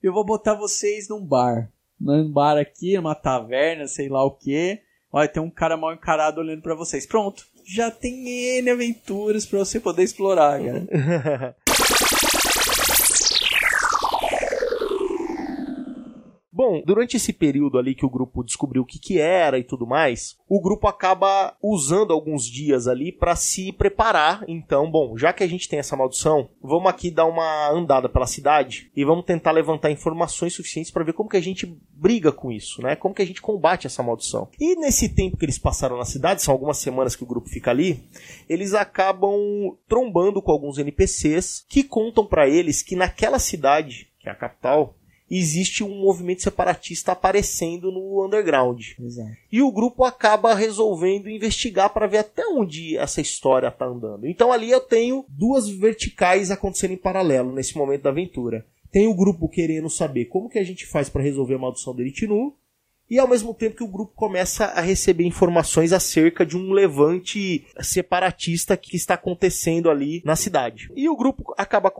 eu 0.00 0.12
vou 0.12 0.24
botar 0.24 0.54
vocês 0.54 1.08
num 1.08 1.20
bar. 1.20 1.68
num 2.00 2.30
bar 2.30 2.56
aqui, 2.58 2.94
numa 2.96 3.14
taverna, 3.16 3.88
sei 3.88 4.08
lá 4.08 4.24
o 4.24 4.30
que. 4.30 4.78
Olha, 5.12 5.26
tem 5.28 5.42
um 5.42 5.50
cara 5.50 5.76
mal 5.76 5.92
encarado 5.92 6.40
olhando 6.40 6.62
para 6.62 6.76
vocês. 6.76 7.04
Pronto, 7.06 7.44
já 7.66 7.90
tem 7.90 8.58
N 8.60 8.70
aventuras 8.70 9.44
para 9.44 9.58
você 9.58 9.80
poder 9.80 10.04
explorar, 10.04 10.60
cara. 10.62 11.56
Bom, 16.56 16.82
durante 16.82 17.18
esse 17.18 17.34
período 17.34 17.78
ali 17.78 17.94
que 17.94 18.06
o 18.06 18.08
grupo 18.08 18.42
descobriu 18.42 18.80
o 18.80 18.86
que, 18.86 18.98
que 18.98 19.18
era 19.18 19.58
e 19.58 19.62
tudo 19.62 19.86
mais, 19.86 20.38
o 20.48 20.58
grupo 20.58 20.88
acaba 20.88 21.54
usando 21.62 22.14
alguns 22.14 22.46
dias 22.46 22.88
ali 22.88 23.12
para 23.12 23.36
se 23.36 23.70
preparar. 23.72 24.42
Então, 24.48 24.90
bom, 24.90 25.18
já 25.18 25.34
que 25.34 25.44
a 25.44 25.46
gente 25.46 25.68
tem 25.68 25.78
essa 25.78 25.94
maldição, 25.94 26.48
vamos 26.62 26.88
aqui 26.88 27.10
dar 27.10 27.26
uma 27.26 27.68
andada 27.68 28.08
pela 28.08 28.26
cidade 28.26 28.90
e 28.96 29.04
vamos 29.04 29.26
tentar 29.26 29.50
levantar 29.50 29.90
informações 29.90 30.54
suficientes 30.54 30.90
para 30.90 31.04
ver 31.04 31.12
como 31.12 31.28
que 31.28 31.36
a 31.36 31.42
gente 31.42 31.66
briga 31.92 32.32
com 32.32 32.50
isso, 32.50 32.80
né? 32.80 32.96
Como 32.96 33.14
que 33.14 33.20
a 33.20 33.26
gente 33.26 33.42
combate 33.42 33.86
essa 33.86 34.02
maldição. 34.02 34.48
E 34.58 34.76
nesse 34.76 35.10
tempo 35.10 35.36
que 35.36 35.44
eles 35.44 35.58
passaram 35.58 35.98
na 35.98 36.06
cidade, 36.06 36.42
são 36.42 36.54
algumas 36.54 36.78
semanas 36.78 37.14
que 37.14 37.22
o 37.22 37.26
grupo 37.26 37.50
fica 37.50 37.70
ali, 37.70 38.02
eles 38.48 38.72
acabam 38.72 39.76
trombando 39.86 40.40
com 40.40 40.52
alguns 40.52 40.78
NPCs 40.78 41.66
que 41.68 41.84
contam 41.84 42.24
para 42.24 42.48
eles 42.48 42.80
que 42.80 42.96
naquela 42.96 43.38
cidade, 43.38 44.08
que 44.18 44.26
é 44.26 44.32
a 44.32 44.34
capital, 44.34 44.94
existe 45.30 45.82
um 45.82 46.00
movimento 46.00 46.42
separatista 46.42 47.12
aparecendo 47.12 47.90
no 47.90 48.24
underground. 48.24 48.80
Exato. 48.98 49.30
E 49.50 49.60
o 49.60 49.72
grupo 49.72 50.04
acaba 50.04 50.54
resolvendo 50.54 51.28
investigar 51.28 51.90
para 51.90 52.06
ver 52.06 52.18
até 52.18 52.46
onde 52.46 52.96
essa 52.96 53.20
história 53.20 53.70
tá 53.70 53.86
andando. 53.86 54.26
Então 54.26 54.52
ali 54.52 54.70
eu 54.70 54.80
tenho 54.80 55.24
duas 55.28 55.68
verticais 55.68 56.50
acontecendo 56.50 56.92
em 56.92 56.98
paralelo 56.98 57.52
nesse 57.52 57.76
momento 57.76 58.02
da 58.02 58.10
aventura. 58.10 58.64
Tem 58.90 59.06
o 59.06 59.14
grupo 59.14 59.48
querendo 59.48 59.90
saber 59.90 60.26
como 60.26 60.48
que 60.48 60.58
a 60.58 60.64
gente 60.64 60.86
faz 60.86 61.08
para 61.08 61.22
resolver 61.22 61.54
a 61.54 61.58
maldição 61.58 61.94
do 61.94 62.02
Eritinu, 62.02 62.54
e 63.08 63.18
ao 63.18 63.28
mesmo 63.28 63.54
tempo 63.54 63.76
que 63.76 63.84
o 63.84 63.88
grupo 63.88 64.12
começa 64.14 64.64
a 64.64 64.80
receber 64.80 65.24
informações 65.24 65.92
acerca 65.92 66.44
de 66.44 66.56
um 66.56 66.72
levante 66.72 67.64
separatista 67.80 68.76
que 68.76 68.96
está 68.96 69.14
acontecendo 69.14 69.88
ali 69.88 70.20
na 70.24 70.34
cidade. 70.34 70.90
E 70.96 71.08
o 71.08 71.16
grupo 71.16 71.54
acaba 71.56 71.92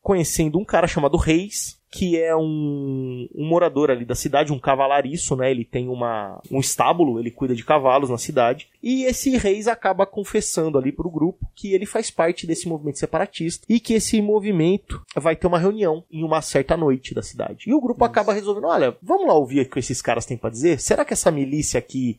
conhecendo 0.00 0.58
um 0.58 0.64
cara 0.64 0.86
chamado 0.86 1.16
Reis, 1.16 1.75
que 1.90 2.20
é 2.20 2.34
um, 2.34 3.28
um, 3.34 3.46
morador 3.46 3.90
ali 3.90 4.04
da 4.04 4.14
cidade, 4.14 4.52
um 4.52 4.58
cavalariço, 4.58 5.36
né? 5.36 5.50
Ele 5.50 5.64
tem 5.64 5.88
uma, 5.88 6.40
um 6.50 6.58
estábulo, 6.58 7.18
ele 7.18 7.30
cuida 7.30 7.54
de 7.54 7.64
cavalos 7.64 8.10
na 8.10 8.18
cidade. 8.18 8.68
E 8.82 9.04
esse 9.04 9.36
reis 9.36 9.68
acaba 9.68 10.04
confessando 10.04 10.78
ali 10.78 10.92
pro 10.92 11.10
grupo 11.10 11.46
que 11.54 11.72
ele 11.74 11.86
faz 11.86 12.10
parte 12.10 12.46
desse 12.46 12.68
movimento 12.68 12.98
separatista 12.98 13.64
e 13.68 13.80
que 13.80 13.94
esse 13.94 14.20
movimento 14.20 15.02
vai 15.14 15.36
ter 15.36 15.46
uma 15.46 15.58
reunião 15.58 16.04
em 16.10 16.24
uma 16.24 16.42
certa 16.42 16.76
noite 16.76 17.14
da 17.14 17.22
cidade. 17.22 17.64
E 17.68 17.74
o 17.74 17.80
grupo 17.80 18.04
Isso. 18.04 18.10
acaba 18.10 18.32
resolvendo, 18.32 18.66
olha, 18.66 18.96
vamos 19.02 19.26
lá 19.26 19.34
ouvir 19.34 19.60
o 19.60 19.70
que 19.70 19.78
esses 19.78 20.02
caras 20.02 20.26
têm 20.26 20.36
para 20.36 20.50
dizer? 20.50 20.80
Será 20.80 21.04
que 21.04 21.12
essa 21.12 21.30
milícia 21.30 21.78
aqui 21.78 22.18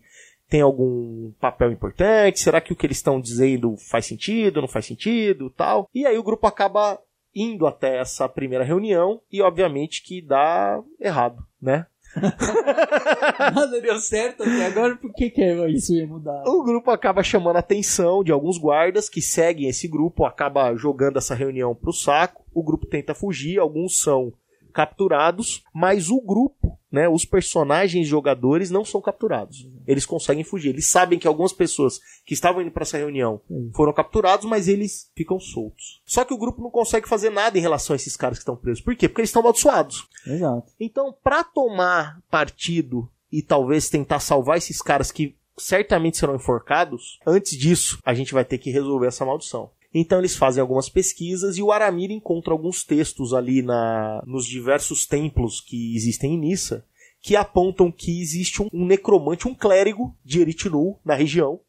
tem 0.49 0.61
algum 0.61 1.31
papel 1.39 1.71
importante? 1.71 2.39
Será 2.39 2.61
que 2.61 2.71
o 2.71 2.75
que 2.75 2.85
eles 2.85 2.97
estão 2.97 3.19
dizendo 3.19 3.75
faz 3.77 4.05
sentido, 4.05 4.61
não 4.61 4.67
faz 4.67 4.85
sentido, 4.85 5.49
tal? 5.49 5.89
E 5.93 6.05
aí 6.05 6.17
o 6.17 6.23
grupo 6.23 6.47
acaba 6.47 6.97
indo 7.37 7.67
até 7.67 7.99
essa 7.99 8.27
primeira 8.27 8.63
reunião 8.63 9.21
e 9.31 9.41
obviamente 9.41 10.01
que 10.01 10.21
dá 10.21 10.81
errado, 10.99 11.45
né? 11.61 11.85
Nada 13.53 13.79
deu 13.79 13.99
certo 13.99 14.41
até 14.41 14.65
agora, 14.65 14.95
por 14.95 15.13
que, 15.13 15.29
que 15.29 15.43
isso 15.67 15.93
ia 15.93 16.07
mudar? 16.07 16.43
O 16.47 16.63
grupo 16.63 16.89
acaba 16.89 17.21
chamando 17.21 17.57
a 17.57 17.59
atenção 17.59 18.23
de 18.23 18.31
alguns 18.31 18.57
guardas 18.57 19.07
que 19.07 19.21
seguem 19.21 19.69
esse 19.69 19.87
grupo, 19.87 20.25
acaba 20.25 20.75
jogando 20.75 21.17
essa 21.17 21.35
reunião 21.35 21.75
pro 21.75 21.93
saco. 21.93 22.43
O 22.53 22.63
grupo 22.63 22.87
tenta 22.87 23.13
fugir, 23.13 23.59
alguns 23.59 24.01
são 24.01 24.33
capturados, 24.73 25.63
mas 25.73 26.09
o 26.09 26.21
grupo, 26.21 26.76
né, 26.91 27.07
os 27.07 27.25
personagens 27.25 28.07
jogadores 28.07 28.69
não 28.69 28.85
são 28.85 29.01
capturados. 29.01 29.67
Eles 29.85 30.05
conseguem 30.05 30.43
fugir. 30.43 30.69
Eles 30.69 30.87
sabem 30.87 31.19
que 31.19 31.27
algumas 31.27 31.51
pessoas 31.51 31.99
que 32.25 32.33
estavam 32.33 32.61
indo 32.61 32.71
para 32.71 32.83
essa 32.83 32.97
reunião 32.97 33.41
foram 33.73 33.93
capturados, 33.93 34.45
mas 34.45 34.67
eles 34.67 35.11
ficam 35.15 35.39
soltos. 35.39 36.01
Só 36.05 36.23
que 36.23 36.33
o 36.33 36.37
grupo 36.37 36.61
não 36.61 36.69
consegue 36.69 37.07
fazer 37.07 37.29
nada 37.29 37.57
em 37.57 37.61
relação 37.61 37.93
a 37.93 37.97
esses 37.97 38.15
caras 38.15 38.37
que 38.37 38.43
estão 38.43 38.55
presos. 38.55 38.81
Por 38.81 38.95
quê? 38.95 39.07
Porque 39.07 39.21
eles 39.21 39.29
estão 39.29 39.41
amaldiçoados. 39.41 40.07
Exato. 40.25 40.71
Então, 40.79 41.13
para 41.23 41.43
tomar 41.43 42.21
partido 42.29 43.09
e 43.31 43.41
talvez 43.41 43.89
tentar 43.89 44.19
salvar 44.19 44.57
esses 44.57 44.81
caras 44.81 45.11
que 45.11 45.35
certamente 45.57 46.17
serão 46.17 46.35
enforcados, 46.35 47.19
antes 47.25 47.57
disso, 47.57 47.99
a 48.05 48.13
gente 48.13 48.33
vai 48.33 48.45
ter 48.45 48.57
que 48.57 48.69
resolver 48.69 49.07
essa 49.07 49.25
maldição. 49.25 49.71
Então 49.99 50.19
eles 50.19 50.35
fazem 50.35 50.61
algumas 50.61 50.89
pesquisas 50.89 51.57
e 51.57 51.63
o 51.63 51.71
Aramir 51.71 52.11
encontra 52.11 52.53
alguns 52.53 52.83
textos 52.83 53.33
ali 53.33 53.63
na, 53.63 54.21
nos 54.27 54.45
diversos 54.45 55.07
templos 55.07 55.59
que 55.59 55.95
existem 55.95 56.35
em 56.35 56.39
Nissa 56.39 56.85
que 57.19 57.35
apontam 57.35 57.91
que 57.91 58.21
existe 58.21 58.61
um, 58.61 58.69
um 58.71 58.85
necromante, 58.85 59.47
um 59.47 59.55
clérigo 59.55 60.15
de 60.23 60.39
Eritinu 60.39 60.97
na 61.03 61.15
região 61.15 61.59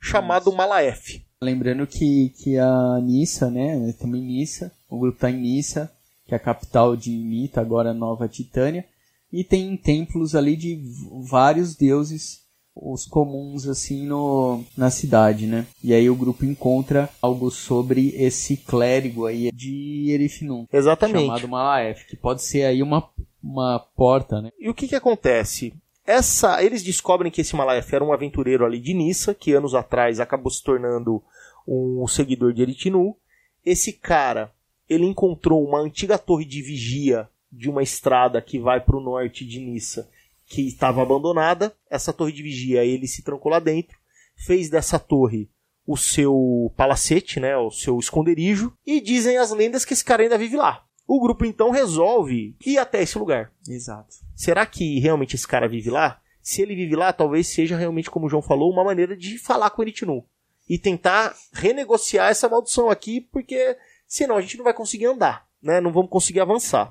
chamado 0.00 0.46
Nossa. 0.46 0.56
Malaef. 0.56 1.24
Lembrando 1.40 1.86
que, 1.86 2.30
que 2.30 2.58
a 2.58 3.00
Nissa, 3.00 3.50
né, 3.50 3.94
também 4.00 4.22
Nissa, 4.22 4.72
o 4.90 4.98
grupo 4.98 5.16
está 5.16 5.30
em 5.30 5.40
Nissa, 5.40 5.92
que 6.26 6.34
é 6.34 6.36
a 6.36 6.40
capital 6.40 6.96
de 6.96 7.10
Mita, 7.10 7.60
agora 7.60 7.94
Nova 7.94 8.28
Titânia, 8.28 8.84
e 9.32 9.44
tem 9.44 9.76
templos 9.76 10.34
ali 10.34 10.56
de 10.56 10.82
vários 11.30 11.76
deuses 11.76 12.45
os 12.76 13.06
comuns 13.06 13.66
assim 13.66 14.06
no 14.06 14.62
na 14.76 14.90
cidade, 14.90 15.46
né? 15.46 15.66
E 15.82 15.94
aí 15.94 16.10
o 16.10 16.14
grupo 16.14 16.44
encontra 16.44 17.08
algo 17.22 17.50
sobre 17.50 18.14
esse 18.16 18.56
clérigo 18.56 19.24
aí 19.24 19.50
de 19.50 20.10
Erifnum, 20.10 20.66
Exatamente. 20.70 21.26
chamado 21.26 21.48
Malaef, 21.48 22.06
que 22.06 22.16
pode 22.16 22.42
ser 22.42 22.64
aí 22.64 22.82
uma 22.82 23.08
uma 23.42 23.78
porta, 23.78 24.42
né? 24.42 24.50
E 24.58 24.68
o 24.68 24.74
que 24.74 24.88
que 24.88 24.94
acontece? 24.96 25.72
Essa, 26.04 26.62
eles 26.62 26.82
descobrem 26.82 27.32
que 27.32 27.40
esse 27.40 27.56
Malaef 27.56 27.92
era 27.92 28.04
um 28.04 28.12
aventureiro 28.12 28.64
ali 28.64 28.80
de 28.80 28.92
Nissa, 28.92 29.34
que 29.34 29.52
anos 29.52 29.74
atrás 29.74 30.20
acabou 30.20 30.50
se 30.50 30.62
tornando 30.62 31.22
um 31.66 32.06
seguidor 32.06 32.52
de 32.52 32.62
Eritinu. 32.62 33.16
Esse 33.64 33.92
cara, 33.92 34.52
ele 34.88 35.04
encontrou 35.04 35.64
uma 35.64 35.80
antiga 35.80 36.18
torre 36.18 36.44
de 36.44 36.62
vigia 36.62 37.28
de 37.50 37.68
uma 37.68 37.82
estrada 37.82 38.40
que 38.40 38.58
vai 38.58 38.80
para 38.80 38.96
o 38.96 39.00
norte 39.00 39.44
de 39.44 39.58
Nissa 39.60 40.08
que 40.46 40.66
estava 40.66 41.02
abandonada. 41.02 41.76
Essa 41.90 42.12
torre 42.12 42.32
de 42.32 42.42
vigia, 42.42 42.84
ele 42.84 43.06
se 43.06 43.22
trancou 43.22 43.50
lá 43.50 43.58
dentro, 43.58 43.98
fez 44.46 44.70
dessa 44.70 44.98
torre 44.98 45.50
o 45.86 45.96
seu 45.96 46.72
palacete, 46.76 47.38
né, 47.38 47.56
o 47.56 47.70
seu 47.70 47.98
esconderijo, 47.98 48.72
e 48.84 49.00
dizem 49.00 49.38
as 49.38 49.52
lendas 49.52 49.84
que 49.84 49.92
esse 49.92 50.04
cara 50.04 50.22
ainda 50.22 50.36
vive 50.36 50.56
lá. 50.56 50.84
O 51.06 51.20
grupo 51.20 51.44
então 51.44 51.70
resolve 51.70 52.56
ir 52.64 52.78
até 52.78 53.02
esse 53.02 53.16
lugar. 53.16 53.52
Exato. 53.68 54.16
Será 54.34 54.66
que 54.66 54.98
realmente 54.98 55.36
esse 55.36 55.46
cara 55.46 55.68
vive 55.68 55.88
lá? 55.88 56.20
Se 56.42 56.62
ele 56.62 56.74
vive 56.74 56.96
lá, 56.96 57.12
talvez 57.12 57.46
seja 57.46 57.76
realmente, 57.76 58.10
como 58.10 58.26
o 58.26 58.28
João 58.28 58.42
falou, 58.42 58.72
uma 58.72 58.84
maneira 58.84 59.16
de 59.16 59.38
falar 59.38 59.70
com 59.70 59.82
o 59.82 59.84
Eritinu. 59.84 60.24
E 60.68 60.78
tentar 60.78 61.34
renegociar 61.52 62.30
essa 62.30 62.48
maldição 62.48 62.90
aqui, 62.90 63.20
porque 63.20 63.76
senão 64.06 64.36
a 64.36 64.40
gente 64.40 64.56
não 64.56 64.64
vai 64.64 64.74
conseguir 64.74 65.06
andar, 65.06 65.46
né? 65.62 65.80
Não 65.80 65.92
vamos 65.92 66.10
conseguir 66.10 66.40
avançar. 66.40 66.90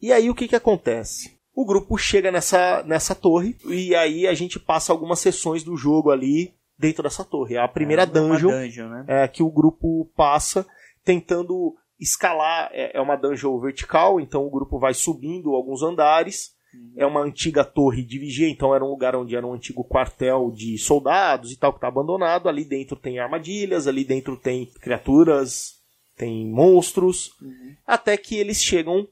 E 0.00 0.10
aí 0.10 0.30
o 0.30 0.34
que 0.34 0.48
que 0.48 0.56
acontece? 0.56 1.35
O 1.56 1.64
grupo 1.64 1.96
chega 1.96 2.30
nessa, 2.30 2.82
nessa 2.82 3.14
torre 3.14 3.56
e 3.64 3.94
aí 3.94 4.26
a 4.26 4.34
gente 4.34 4.60
passa 4.60 4.92
algumas 4.92 5.20
sessões 5.20 5.64
do 5.64 5.74
jogo 5.74 6.10
ali 6.10 6.52
dentro 6.78 7.02
dessa 7.02 7.24
torre. 7.24 7.56
A 7.56 7.66
primeira 7.66 8.02
é, 8.02 8.06
dungeon, 8.06 8.50
dungeon 8.50 8.88
né? 8.90 9.04
é, 9.08 9.26
que 9.26 9.42
o 9.42 9.50
grupo 9.50 10.04
passa 10.14 10.66
tentando 11.02 11.74
escalar. 11.98 12.68
É, 12.72 12.98
é, 12.98 13.00
uma 13.00 13.16
dungeon 13.16 13.58
vertical, 13.58 14.20
então 14.20 14.44
o 14.46 14.50
grupo 14.50 14.78
vai 14.78 14.92
subindo 14.92 15.54
alguns 15.54 15.82
andares. 15.82 16.54
Uhum. 16.74 16.92
É 16.94 17.06
uma 17.06 17.22
antiga 17.22 17.64
torre 17.64 18.04
de 18.04 18.18
vigia, 18.18 18.50
então 18.50 18.74
era 18.74 18.84
um 18.84 18.90
lugar 18.90 19.16
onde 19.16 19.34
era 19.34 19.46
um 19.46 19.54
antigo 19.54 19.82
quartel 19.82 20.50
de 20.50 20.76
soldados 20.76 21.52
e 21.52 21.56
tal, 21.56 21.72
que 21.72 21.78
está 21.78 21.88
abandonado. 21.88 22.50
Ali 22.50 22.66
dentro 22.66 22.96
tem 22.96 23.18
armadilhas, 23.18 23.86
ali 23.86 24.04
dentro 24.04 24.36
tem 24.36 24.66
criaturas, 24.66 25.76
tem 26.18 26.46
monstros. 26.46 27.30
Uhum. 27.40 27.74
Até 27.86 28.14
que 28.18 28.36
eles 28.36 28.62
chegam 28.62 29.08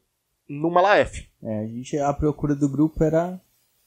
no 0.49 0.71
Malaef. 0.71 1.27
É, 1.43 1.61
a 1.61 1.67
gente, 1.67 1.99
a 1.99 2.13
procura 2.13 2.55
do 2.55 2.69
grupo 2.69 3.03
era 3.03 3.41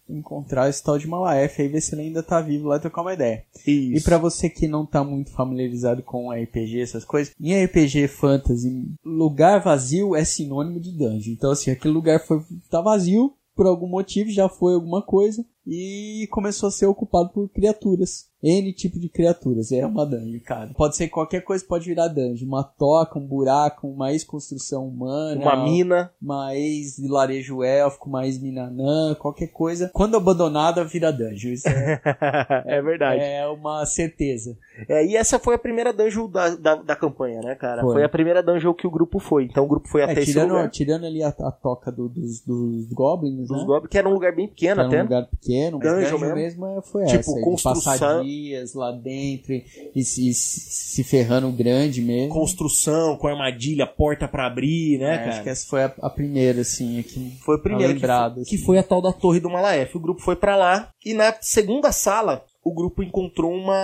encontrar 0.10 0.70
esse 0.70 0.82
tal 0.82 0.98
de 0.98 1.08
Malaef 1.08 1.62
aí 1.62 1.68
ver 1.68 1.82
se 1.82 1.94
ele 1.94 2.04
ainda 2.04 2.24
tá 2.24 2.40
vivo 2.40 2.68
lá 2.68 2.78
e 2.78 2.80
trocar 2.80 3.02
uma 3.02 3.14
ideia. 3.14 3.44
Isso. 3.66 3.98
E 3.98 4.02
para 4.02 4.18
você 4.18 4.50
que 4.50 4.68
não 4.68 4.86
tá 4.86 5.04
muito 5.04 5.32
familiarizado 5.32 6.02
com 6.02 6.32
RPG, 6.32 6.82
essas 6.82 7.04
coisas, 7.04 7.34
em 7.40 7.64
RPG 7.66 8.08
Fantasy, 8.08 8.86
lugar 9.04 9.62
vazio 9.62 10.16
é 10.16 10.24
sinônimo 10.24 10.80
de 10.80 10.92
dungeon. 10.92 11.34
Então 11.34 11.52
assim, 11.52 11.72
aquele 11.72 11.94
lugar 11.94 12.26
foi 12.26 12.42
tá 12.70 12.82
vazio 12.82 13.34
por 13.56 13.66
algum 13.66 13.88
motivo, 13.88 14.30
já 14.30 14.48
foi 14.48 14.76
alguma 14.76 15.02
coisa 15.02 15.44
e 15.66 16.28
começou 16.32 16.70
a 16.70 16.72
ser 16.72 16.86
ocupado 16.86 17.30
por 17.30 17.50
criaturas. 17.50 18.28
N 18.44 18.72
tipo 18.74 19.00
de 19.00 19.10
criaturas. 19.10 19.72
É 19.72 19.86
uma 19.86 20.06
dungeon, 20.06 20.40
cara. 20.46 20.70
Pode 20.76 20.96
ser 20.96 21.08
qualquer 21.10 21.42
coisa, 21.42 21.66
pode 21.68 21.86
virar 21.86 22.08
dungeon. 22.08 22.48
Uma 22.48 22.64
toca, 22.64 23.18
um 23.18 23.26
buraco, 23.26 23.88
uma 23.88 24.12
ex-construção 24.12 24.88
humana. 24.88 25.42
Uma 25.42 25.64
mina. 25.64 26.12
Uma 26.22 26.56
ex-vilarejo 26.56 27.64
élfico, 27.64 28.08
uma 28.10 28.26
ex-minanã, 28.26 29.16
qualquer 29.16 29.48
coisa. 29.48 29.90
Quando 29.94 30.16
abandonada, 30.18 30.84
vira 30.84 31.12
dungeon. 31.12 31.52
Isso 31.54 31.68
é, 31.68 32.00
é 32.66 32.82
verdade. 32.82 33.22
é 33.22 33.48
uma 33.48 33.86
certeza. 33.86 34.58
É, 34.88 35.06
e 35.06 35.16
essa 35.16 35.40
foi 35.40 35.56
a 35.56 35.60
primeira 35.60 35.92
dungeon 35.92 36.30
da, 36.30 36.50
da, 36.56 36.76
da 36.76 36.96
campanha, 36.96 37.42
né, 37.42 37.56
cara? 37.56 37.82
Foi. 37.82 37.94
Foi. 37.94 38.04
a 38.04 38.10
primeira 38.10 38.44
dungeon 38.44 38.74
que 38.74 38.86
o 38.86 38.92
grupo 38.92 39.20
foi. 39.20 39.46
Então 39.46 39.64
o 39.64 39.68
grupo 39.68 39.88
foi 39.88 40.02
É, 40.02 40.04
até 40.06 40.22
esse 40.22 40.32
tirando, 40.34 40.50
lugar. 40.52 40.70
tirando 40.70 41.06
ali 41.06 41.24
a, 41.24 41.30
a 41.30 41.52
toca 41.52 41.92
do- 41.92 42.08
dos, 42.08 42.42
dos 42.42 42.86
goblins, 42.94 43.48
Dos 43.48 43.62
né? 43.62 43.66
goblins, 43.66 43.90
que 43.90 43.98
era 43.98 44.08
um 44.08 44.14
lugar 44.14 44.36
bem 44.36 44.48
pequeno 44.48 44.82
Era 44.82 44.84
um 44.84 44.88
até. 44.92 45.02
lugar 45.02 45.26
pequeno, 45.28 45.80
Dungeon 45.80 45.96
dungeon 46.02 46.20
mesmo. 46.20 46.36
mesmo 46.36 46.66
é- 46.68 46.82
foi 46.84 47.06
Tipo, 47.06 47.20
essa. 47.20 47.34
de 47.34 47.42
construção- 47.42 48.24
dias 48.28 48.74
lá 48.74 48.92
dentro 48.92 49.54
e, 49.54 49.64
e 49.96 50.04
se, 50.04 50.34
se- 50.34 51.04
ferrando 51.04 51.52
grande 51.52 52.02
mesmo. 52.02 52.34
Construção, 52.34 53.16
com 53.18 53.28
armadilha, 53.28 53.86
porta 53.88 54.28
pra 54.28 54.46
abrir, 54.48 54.98
né, 55.00 55.14
É, 55.14 55.18
cara? 55.18 55.30
acho 55.30 55.44
que 55.44 55.50
essa 55.50 55.68
foi 55.68 55.84
a, 55.84 55.94
a 56.02 56.10
primeira, 56.10 56.62
assim, 56.62 57.00
aqui. 57.00 57.34
Foi 57.44 57.56
o 57.56 57.62
primeiro 57.62 57.94
que, 57.94 58.00
foi, 58.00 58.10
que 58.46 58.56
assim. 58.56 58.58
foi 58.58 58.78
a 58.78 58.84
tal 58.84 59.02
da 59.02 59.14
Torre 59.14 59.40
do 59.40 59.50
Malaef. 59.50 59.96
O 59.96 60.00
grupo 60.00 60.22
foi 60.22 60.36
pra 60.36 60.56
lá 60.56 60.90
e 61.06 61.14
na 61.14 61.34
segunda 61.42 61.92
sala 61.92 62.44
o 62.64 62.74
grupo 62.74 63.02
encontrou 63.02 63.52
uma 63.54 63.76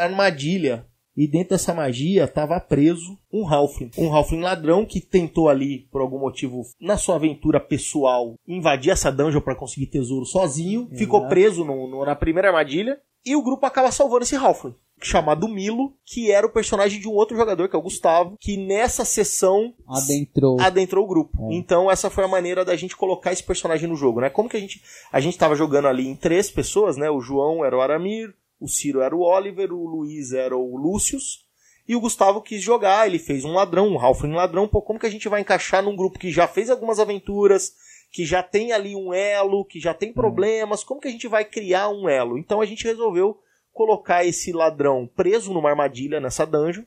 armadilha. 0.00 0.86
E 1.16 1.26
dentro 1.26 1.50
dessa 1.50 1.74
magia 1.74 2.26
tava 2.26 2.58
preso 2.60 3.18
um 3.32 3.46
Halfling. 3.46 3.90
Um 3.98 4.10
Halfling 4.14 4.40
ladrão 4.40 4.86
que 4.86 5.00
tentou 5.00 5.48
ali, 5.48 5.80
por 5.90 6.00
algum 6.00 6.18
motivo, 6.20 6.62
na 6.80 6.96
sua 6.96 7.16
aventura 7.16 7.60
pessoal, 7.60 8.34
invadir 8.46 8.90
essa 8.92 9.10
dungeon 9.10 9.40
pra 9.40 9.56
conseguir 9.56 9.86
tesouro 9.86 10.24
sozinho. 10.24 10.88
Ficou 10.96 11.26
preso 11.28 11.64
no- 11.64 11.88
no- 11.90 12.04
na 12.06 12.14
primeira 12.14 12.48
armadilha. 12.48 12.96
E 13.24 13.36
o 13.36 13.42
grupo 13.42 13.66
acaba 13.66 13.90
salvando 13.90 14.24
esse 14.24 14.36
Halfling. 14.36 14.74
Chamado 15.02 15.48
Milo, 15.48 15.94
que 16.04 16.30
era 16.30 16.46
o 16.46 16.52
personagem 16.52 17.00
de 17.00 17.08
um 17.08 17.12
outro 17.12 17.36
jogador, 17.36 17.68
que 17.68 17.74
é 17.74 17.78
o 17.78 17.82
Gustavo, 17.82 18.36
que 18.38 18.58
nessa 18.58 19.02
sessão 19.04 19.72
Adentrou. 19.88 20.60
adentrou 20.60 21.04
o 21.04 21.08
grupo. 21.08 21.50
É. 21.50 21.54
Então 21.54 21.90
essa 21.90 22.10
foi 22.10 22.24
a 22.24 22.28
maneira 22.28 22.64
da 22.66 22.76
gente 22.76 22.96
colocar 22.96 23.32
esse 23.32 23.42
personagem 23.42 23.88
no 23.88 23.96
jogo, 23.96 24.20
né? 24.20 24.28
Como 24.28 24.48
que 24.48 24.58
a 24.58 24.60
gente 24.60 24.82
a 25.10 25.18
gente 25.18 25.38
tava 25.38 25.54
jogando 25.54 25.88
ali 25.88 26.06
em 26.06 26.14
três 26.14 26.50
pessoas, 26.50 26.98
né? 26.98 27.10
O 27.10 27.20
João 27.20 27.64
era 27.64 27.74
o 27.74 27.80
Aramir, 27.80 28.34
o 28.60 28.68
Ciro 28.68 29.00
era 29.00 29.16
o 29.16 29.22
Oliver, 29.22 29.72
o 29.72 29.86
Luiz 29.86 30.32
era 30.32 30.54
o 30.54 30.76
Lúcius 30.76 31.48
e 31.90 31.96
o 31.96 32.00
Gustavo 32.00 32.40
quis 32.40 32.62
jogar, 32.62 33.08
ele 33.08 33.18
fez 33.18 33.44
um 33.44 33.52
ladrão, 33.52 33.88
um 33.88 33.98
Halfling 33.98 34.34
ladrão, 34.34 34.68
pô, 34.68 34.80
como 34.80 34.96
que 34.96 35.06
a 35.06 35.10
gente 35.10 35.28
vai 35.28 35.40
encaixar 35.40 35.82
num 35.82 35.96
grupo 35.96 36.20
que 36.20 36.30
já 36.30 36.46
fez 36.46 36.70
algumas 36.70 37.00
aventuras, 37.00 37.72
que 38.10 38.24
já 38.24 38.42
tem 38.42 38.72
ali 38.72 38.96
um 38.96 39.14
elo, 39.14 39.64
que 39.64 39.78
já 39.78 39.94
tem 39.94 40.12
problemas, 40.12 40.82
como 40.82 41.00
que 41.00 41.08
a 41.08 41.10
gente 41.10 41.28
vai 41.28 41.44
criar 41.44 41.88
um 41.88 42.08
elo? 42.08 42.36
Então 42.38 42.60
a 42.60 42.66
gente 42.66 42.84
resolveu 42.84 43.38
colocar 43.72 44.24
esse 44.24 44.52
ladrão 44.52 45.08
preso 45.14 45.52
numa 45.52 45.70
armadilha 45.70 46.20
nessa 46.20 46.44
dungeon 46.44 46.84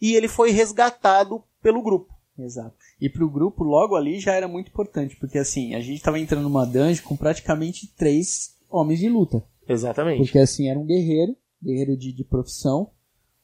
e 0.00 0.14
ele 0.14 0.28
foi 0.28 0.50
resgatado 0.50 1.42
pelo 1.62 1.82
grupo. 1.82 2.14
Exato. 2.38 2.76
E 3.00 3.08
pro 3.08 3.28
grupo, 3.28 3.64
logo 3.64 3.96
ali, 3.96 4.20
já 4.20 4.34
era 4.34 4.46
muito 4.46 4.68
importante, 4.68 5.16
porque 5.16 5.38
assim, 5.38 5.74
a 5.74 5.80
gente 5.80 6.02
tava 6.02 6.18
entrando 6.18 6.44
numa 6.44 6.64
dungeon 6.64 7.04
com 7.04 7.16
praticamente 7.16 7.92
três 7.96 8.56
homens 8.70 9.00
de 9.00 9.08
luta. 9.08 9.42
Exatamente. 9.68 10.18
Porque 10.18 10.38
assim, 10.38 10.68
era 10.68 10.78
um 10.78 10.86
guerreiro, 10.86 11.36
guerreiro 11.62 11.96
de, 11.96 12.12
de 12.12 12.24
profissão, 12.24 12.90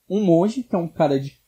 um 0.09 0.23
monge, 0.25 0.63
que 0.63 0.75
é 0.75 0.79
um 0.79 0.89
cara 0.89 1.19
de. 1.19 1.39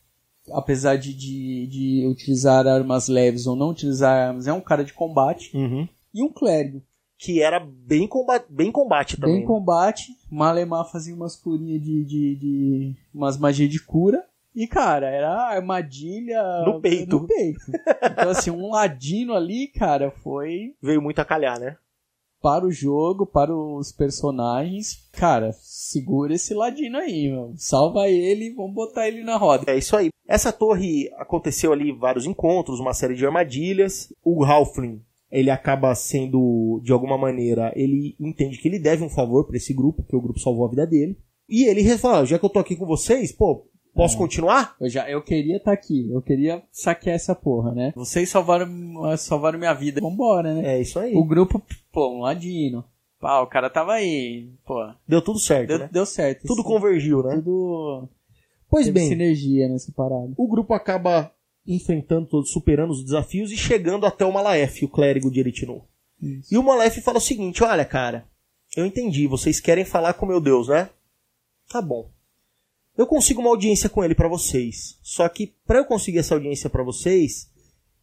Apesar 0.52 0.96
de, 0.96 1.12
de, 1.12 1.66
de 1.66 2.06
utilizar 2.06 2.66
armas 2.66 3.08
leves 3.08 3.46
ou 3.46 3.56
não 3.56 3.70
utilizar 3.70 4.28
armas, 4.28 4.46
é 4.46 4.52
um 4.52 4.60
cara 4.60 4.84
de 4.84 4.92
combate. 4.92 5.56
Uhum. 5.56 5.88
E 6.14 6.22
um 6.22 6.32
clérigo. 6.32 6.82
Que 7.18 7.40
era 7.40 7.58
bem 7.58 8.06
combate, 8.06 8.46
bem 8.50 8.70
combate 8.70 9.16
também. 9.16 9.36
Bem 9.36 9.40
né? 9.40 9.46
combate. 9.46 10.12
Malemar 10.30 10.90
fazia 10.90 11.14
umas 11.14 11.34
curinhas 11.34 11.82
de, 11.82 12.04
de, 12.04 12.36
de. 12.36 12.94
umas 13.14 13.38
magias 13.38 13.70
de 13.70 13.80
cura. 13.80 14.22
E, 14.54 14.66
cara, 14.66 15.08
era 15.08 15.50
armadilha. 15.50 16.42
No 16.64 16.80
peito. 16.80 17.20
No 17.20 17.26
peito. 17.26 17.60
Então, 18.02 18.30
assim, 18.30 18.50
um 18.50 18.70
ladino 18.70 19.34
ali, 19.34 19.68
cara, 19.68 20.10
foi 20.10 20.74
Veio 20.82 21.02
muito 21.02 21.18
a 21.18 21.24
calhar, 21.26 21.60
né? 21.60 21.76
Para 22.46 22.64
o 22.64 22.70
jogo, 22.70 23.26
para 23.26 23.52
os 23.52 23.90
personagens. 23.90 25.08
Cara, 25.10 25.50
segura 25.52 26.32
esse 26.32 26.54
ladino 26.54 26.96
aí, 26.96 27.28
mano. 27.28 27.54
Salva 27.56 28.08
ele 28.08 28.44
e 28.44 28.54
vamos 28.54 28.72
botar 28.72 29.08
ele 29.08 29.24
na 29.24 29.36
roda. 29.36 29.64
É 29.66 29.76
isso 29.76 29.96
aí. 29.96 30.10
Essa 30.28 30.52
torre 30.52 31.10
aconteceu 31.16 31.72
ali 31.72 31.90
vários 31.90 32.24
encontros, 32.24 32.78
uma 32.78 32.94
série 32.94 33.16
de 33.16 33.26
armadilhas. 33.26 34.14
O 34.24 34.44
Halfling, 34.44 35.02
ele 35.28 35.50
acaba 35.50 35.92
sendo, 35.96 36.80
de 36.84 36.92
alguma 36.92 37.18
maneira, 37.18 37.72
ele 37.74 38.14
entende 38.20 38.58
que 38.58 38.68
ele 38.68 38.78
deve 38.78 39.02
um 39.02 39.10
favor 39.10 39.44
pra 39.44 39.56
esse 39.56 39.74
grupo, 39.74 40.02
porque 40.02 40.14
o 40.14 40.22
grupo 40.22 40.38
salvou 40.38 40.66
a 40.66 40.70
vida 40.70 40.86
dele. 40.86 41.18
E 41.48 41.64
ele 41.64 41.98
fala, 41.98 42.24
já 42.24 42.38
que 42.38 42.44
eu 42.44 42.50
tô 42.50 42.60
aqui 42.60 42.76
com 42.76 42.86
vocês, 42.86 43.32
pô, 43.32 43.66
posso 43.96 44.14
É. 44.14 44.18
continuar? 44.18 44.76
Eu 44.80 44.88
já, 44.88 45.10
eu 45.10 45.22
queria 45.22 45.56
estar 45.56 45.72
aqui, 45.72 46.08
eu 46.12 46.22
queria 46.22 46.62
saquear 46.70 47.16
essa 47.16 47.34
porra, 47.34 47.72
né? 47.72 47.92
Vocês 47.96 48.28
salvaram, 48.28 48.68
salvaram 49.16 49.58
minha 49.58 49.72
vida. 49.74 50.00
Vambora, 50.00 50.54
né? 50.54 50.76
É 50.76 50.80
isso 50.80 50.98
aí. 50.98 51.14
O 51.14 51.24
grupo, 51.24 51.60
pô, 51.90 52.10
um 52.10 52.20
ladino. 52.20 52.84
Pá, 53.18 53.40
o 53.40 53.46
cara 53.46 53.70
tava 53.70 53.94
aí, 53.94 54.50
pô. 54.64 54.86
Deu 55.08 55.22
tudo 55.22 55.38
certo, 55.38 55.68
Deu, 55.68 55.78
né? 55.78 55.88
deu 55.90 56.04
certo. 56.06 56.46
Tudo 56.46 56.62
convergiu, 56.62 57.22
né? 57.22 57.36
Tudo. 57.36 58.08
Pois 58.68 58.84
teve 58.86 59.00
bem, 59.00 59.08
sinergia 59.08 59.68
nessa 59.68 59.90
parada. 59.92 60.32
o 60.36 60.46
grupo 60.48 60.74
acaba 60.74 61.32
enfrentando 61.66 62.26
todos, 62.26 62.50
superando 62.52 62.90
os 62.90 63.02
desafios 63.02 63.50
e 63.50 63.56
chegando 63.56 64.04
até 64.06 64.24
o 64.24 64.32
Malaef, 64.32 64.82
o 64.84 64.88
clérigo 64.88 65.30
de 65.30 65.40
Eritinu. 65.40 65.82
Isso. 66.20 66.54
E 66.54 66.58
o 66.58 66.62
Malef 66.62 67.00
fala 67.00 67.18
o 67.18 67.20
seguinte: 67.20 67.64
olha, 67.64 67.84
cara, 67.84 68.26
eu 68.76 68.84
entendi, 68.84 69.26
vocês 69.26 69.60
querem 69.60 69.84
falar 69.84 70.12
com 70.14 70.26
meu 70.26 70.40
Deus, 70.40 70.68
né? 70.68 70.88
Tá 71.68 71.80
bom. 71.80 72.10
Eu 72.96 73.06
consigo 73.06 73.40
uma 73.40 73.50
audiência 73.50 73.88
com 73.88 74.02
ele 74.02 74.14
pra 74.14 74.28
vocês. 74.28 74.98
Só 75.02 75.28
que 75.28 75.54
pra 75.66 75.78
eu 75.78 75.84
conseguir 75.84 76.18
essa 76.18 76.34
audiência 76.34 76.70
pra 76.70 76.82
vocês, 76.82 77.50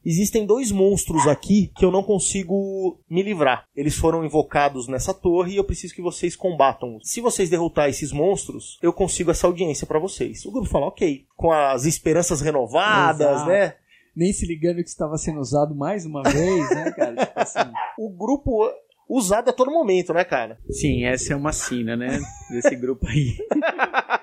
existem 0.06 0.46
dois 0.46 0.72
monstros 0.72 1.26
aqui 1.28 1.72
que 1.76 1.84
eu 1.84 1.92
não 1.92 2.04
consigo 2.04 3.00
me 3.10 3.24
livrar. 3.24 3.66
Eles 3.76 3.96
foram 3.96 4.24
invocados 4.24 4.88
nessa 4.88 5.14
torre 5.14 5.54
e 5.54 5.58
eu 5.58 5.64
preciso 5.64 5.96
que 5.96 6.02
vocês 6.02 6.36
combatam. 6.36 7.00
Se 7.02 7.22
vocês 7.22 7.50
derrotar 7.50 7.90
esses 7.90 8.12
monstros, 8.12 8.78
eu 8.82 8.94
consigo 8.94 9.32
essa 9.32 9.48
audiência 9.48 9.88
pra 9.88 10.00
vocês. 10.00 10.46
O 10.46 10.52
grupo 10.52 10.70
fala: 10.70 10.88
OK, 10.88 11.26
com 11.36 11.52
as 11.52 11.86
esperanças 11.86 12.42
renovadas, 12.42 13.28
Exato. 13.28 13.50
né? 13.50 13.76
Nem 14.16 14.32
se 14.32 14.46
ligando 14.46 14.84
que 14.84 14.90
estava 14.90 15.18
sendo 15.18 15.40
usado 15.40 15.74
mais 15.74 16.06
uma 16.06 16.22
vez, 16.22 16.70
né, 16.70 16.92
cara? 16.92 17.16
Tipo 17.16 17.40
assim. 17.40 17.72
O 17.98 18.10
grupo 18.10 18.70
usado 19.10 19.50
a 19.50 19.54
todo 19.54 19.72
momento, 19.72 20.14
né, 20.14 20.24
cara? 20.24 20.60
Sim, 20.70 21.06
essa 21.06 21.34
é 21.34 21.36
uma 21.36 21.52
sina, 21.52 21.96
né? 21.96 22.20
Desse 22.52 22.76
grupo 22.76 23.08
aí. 23.08 23.38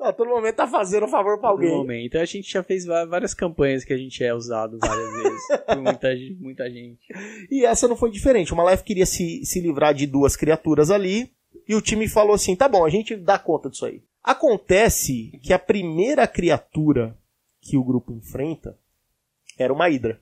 A 0.00 0.12
todo 0.12 0.30
momento 0.30 0.56
tá 0.56 0.66
fazendo 0.66 1.06
um 1.06 1.08
favor 1.08 1.38
pra 1.38 1.50
alguém. 1.50 1.68
Normalmente. 1.68 2.16
A 2.16 2.24
gente 2.24 2.50
já 2.50 2.62
fez 2.62 2.84
várias 2.84 3.34
campanhas 3.34 3.84
que 3.84 3.92
a 3.92 3.96
gente 3.96 4.22
é 4.22 4.34
usado 4.34 4.78
várias 4.78 5.12
vezes. 5.12 5.42
por 5.66 5.82
muita, 5.82 6.08
muita 6.38 6.70
gente. 6.70 7.00
E 7.50 7.64
essa 7.64 7.88
não 7.88 7.96
foi 7.96 8.10
diferente. 8.10 8.52
O 8.52 8.56
Malef 8.56 8.82
queria 8.82 9.06
se, 9.06 9.44
se 9.44 9.60
livrar 9.60 9.94
de 9.94 10.06
duas 10.06 10.36
criaturas 10.36 10.90
ali. 10.90 11.30
E 11.68 11.74
o 11.74 11.80
time 11.80 12.08
falou 12.08 12.34
assim: 12.34 12.56
tá 12.56 12.68
bom, 12.68 12.84
a 12.84 12.90
gente 12.90 13.16
dá 13.16 13.38
conta 13.38 13.70
disso 13.70 13.86
aí. 13.86 14.02
Acontece 14.22 15.38
que 15.42 15.52
a 15.52 15.58
primeira 15.58 16.26
criatura 16.26 17.16
que 17.60 17.76
o 17.76 17.84
grupo 17.84 18.12
enfrenta 18.12 18.78
era 19.58 19.72
uma 19.72 19.88
Hidra. 19.88 20.20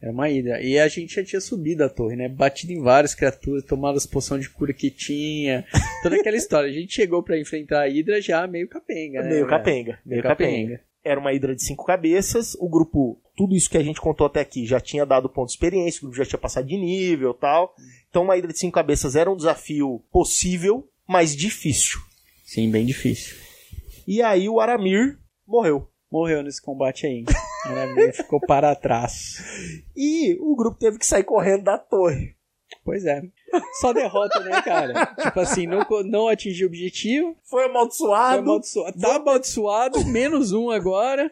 Era 0.00 0.12
uma 0.12 0.28
ida. 0.28 0.60
E 0.60 0.78
a 0.78 0.86
gente 0.88 1.14
já 1.14 1.24
tinha 1.24 1.40
subido 1.40 1.82
a 1.82 1.88
torre, 1.88 2.16
né? 2.16 2.28
Batido 2.28 2.72
em 2.72 2.82
várias 2.82 3.14
criaturas, 3.14 3.64
tomado 3.64 3.96
as 3.96 4.06
poções 4.06 4.42
de 4.42 4.50
cura 4.50 4.72
que 4.74 4.90
tinha. 4.90 5.64
Toda 6.02 6.16
aquela 6.16 6.36
história. 6.36 6.68
A 6.68 6.72
gente 6.72 6.94
chegou 6.94 7.22
pra 7.22 7.38
enfrentar 7.38 7.80
a 7.82 7.88
Hidra 7.88 8.20
já 8.20 8.46
meio 8.46 8.68
capenga, 8.68 9.22
né? 9.22 9.30
meio 9.30 9.46
capenga. 9.46 9.92
Meio 9.92 10.00
Meio 10.04 10.22
capenga. 10.22 10.50
capenga. 10.52 10.80
Era 11.02 11.18
uma 11.20 11.32
Hidra 11.32 11.54
de 11.54 11.62
cinco 11.64 11.84
cabeças. 11.86 12.54
O 12.60 12.68
grupo, 12.68 13.18
tudo 13.36 13.54
isso 13.56 13.70
que 13.70 13.78
a 13.78 13.82
gente 13.82 14.00
contou 14.00 14.26
até 14.26 14.40
aqui, 14.40 14.66
já 14.66 14.78
tinha 14.80 15.06
dado 15.06 15.30
ponto 15.30 15.46
de 15.46 15.52
experiência. 15.52 16.00
O 16.00 16.02
grupo 16.02 16.16
já 16.16 16.26
tinha 16.26 16.38
passado 16.38 16.66
de 16.66 16.76
nível 16.76 17.30
e 17.30 17.40
tal. 17.40 17.74
Então 18.10 18.22
uma 18.22 18.36
Hidra 18.36 18.52
de 18.52 18.58
cinco 18.58 18.74
cabeças 18.74 19.16
era 19.16 19.30
um 19.30 19.36
desafio 19.36 20.04
possível, 20.12 20.86
mas 21.08 21.34
difícil. 21.34 21.98
Sim, 22.44 22.70
bem 22.70 22.84
difícil. 22.84 23.34
E 24.06 24.20
aí 24.20 24.48
o 24.48 24.60
Aramir 24.60 25.18
morreu. 25.46 25.88
Morreu 26.12 26.42
nesse 26.42 26.60
combate 26.60 27.06
aí. 27.06 27.24
Era- 27.70 28.12
ficou 28.12 28.40
para 28.40 28.74
trás. 28.74 29.42
E 29.96 30.36
o 30.40 30.54
grupo 30.56 30.78
teve 30.78 30.98
que 30.98 31.06
sair 31.06 31.24
correndo 31.24 31.64
da 31.64 31.78
torre. 31.78 32.34
Pois 32.84 33.04
é. 33.04 33.20
Só 33.80 33.92
derrota, 33.92 34.40
né, 34.40 34.60
cara? 34.62 35.06
tipo 35.20 35.40
assim, 35.40 35.66
não, 35.66 35.84
não 36.04 36.28
atingiu 36.28 36.66
o 36.66 36.70
objetivo. 36.70 37.36
Foi 37.44 37.62
Foi 37.62 37.70
amaldiçoado. 37.70 38.38
amaldiçoado. 38.38 39.00
Tá 39.00 39.16
amaldiçoado, 39.16 40.04
menos 40.06 40.52
um 40.52 40.70
agora. 40.70 41.30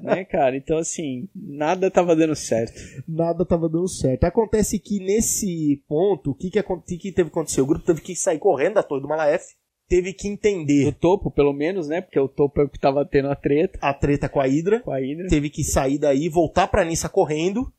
né, 0.00 0.24
cara? 0.24 0.56
Então, 0.56 0.78
assim, 0.78 1.28
nada 1.34 1.90
tava 1.90 2.14
dando 2.14 2.34
certo. 2.36 2.80
Nada 3.06 3.44
tava 3.44 3.68
dando 3.68 3.88
certo. 3.88 4.24
Acontece 4.24 4.78
que 4.78 4.98
nesse 5.00 5.82
ponto, 5.88 6.30
o 6.30 6.34
que, 6.34 6.50
que, 6.50 6.62
que, 6.62 6.98
que 6.98 7.12
teve 7.12 7.30
que 7.30 7.38
acontecer? 7.38 7.60
O 7.60 7.66
grupo 7.66 7.84
teve 7.84 8.00
que 8.00 8.14
sair 8.14 8.38
correndo 8.38 8.74
da 8.74 8.82
torre 8.82 9.02
do 9.02 9.08
Malaef. 9.08 9.44
Teve 9.90 10.12
que 10.14 10.28
Do 10.28 10.32
entender 10.32 10.94
topo, 10.94 11.30
pelo 11.30 11.52
menos, 11.52 11.88
né? 11.88 12.00
Porque 12.00 12.18
o 12.18 12.28
topo 12.28 12.60
é 12.60 12.64
o 12.64 12.68
que 12.68 12.78
tava 12.78 13.04
tendo 13.04 13.28
a 13.28 13.34
treta 13.34 13.78
a 13.82 13.92
treta 13.92 14.28
com 14.28 14.40
a 14.40 14.44
Hydra. 14.46 14.80
com 14.80 14.92
a 14.92 14.98
Hydra. 14.98 15.26
Teve 15.28 15.50
que 15.50 15.64
sair 15.64 15.98
daí, 15.98 16.28
voltar 16.28 16.68
pra 16.68 16.84
Nissa 16.84 17.08
correndo. 17.08 17.70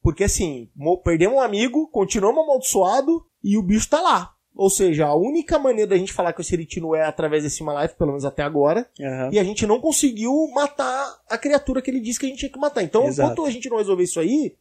Porque 0.00 0.22
assim, 0.24 0.70
mo- 0.76 1.02
perdemos 1.02 1.36
um 1.36 1.40
amigo, 1.40 1.88
continuamos 1.90 2.44
amaldiçoado 2.44 3.26
e 3.42 3.58
o 3.58 3.62
bicho 3.62 3.90
tá 3.90 4.00
lá. 4.00 4.32
Ou 4.54 4.70
seja, 4.70 5.06
a 5.06 5.14
única 5.16 5.58
maneira 5.58 5.90
da 5.90 5.96
gente 5.96 6.12
falar 6.12 6.32
que 6.32 6.40
o 6.40 6.44
Seritino 6.44 6.94
é 6.94 7.02
através 7.04 7.42
desse 7.44 7.62
Life, 7.62 7.96
pelo 7.96 8.10
menos 8.10 8.24
até 8.24 8.42
agora, 8.42 8.88
Aham. 9.00 9.30
e 9.32 9.38
a 9.38 9.44
gente 9.44 9.66
não 9.66 9.80
conseguiu 9.80 10.32
matar 10.54 11.16
a 11.28 11.36
criatura 11.38 11.80
que 11.82 11.90
ele 11.90 12.00
disse 12.00 12.18
que 12.18 12.26
a 12.26 12.28
gente 12.28 12.38
tinha 12.40 12.50
que 12.52 12.58
matar. 12.58 12.82
Então, 12.82 13.04
Exato. 13.06 13.32
enquanto 13.32 13.46
a 13.46 13.50
gente 13.50 13.68
não 13.68 13.76
resolver 13.78 14.02
isso 14.04 14.18
aí, 14.18 14.56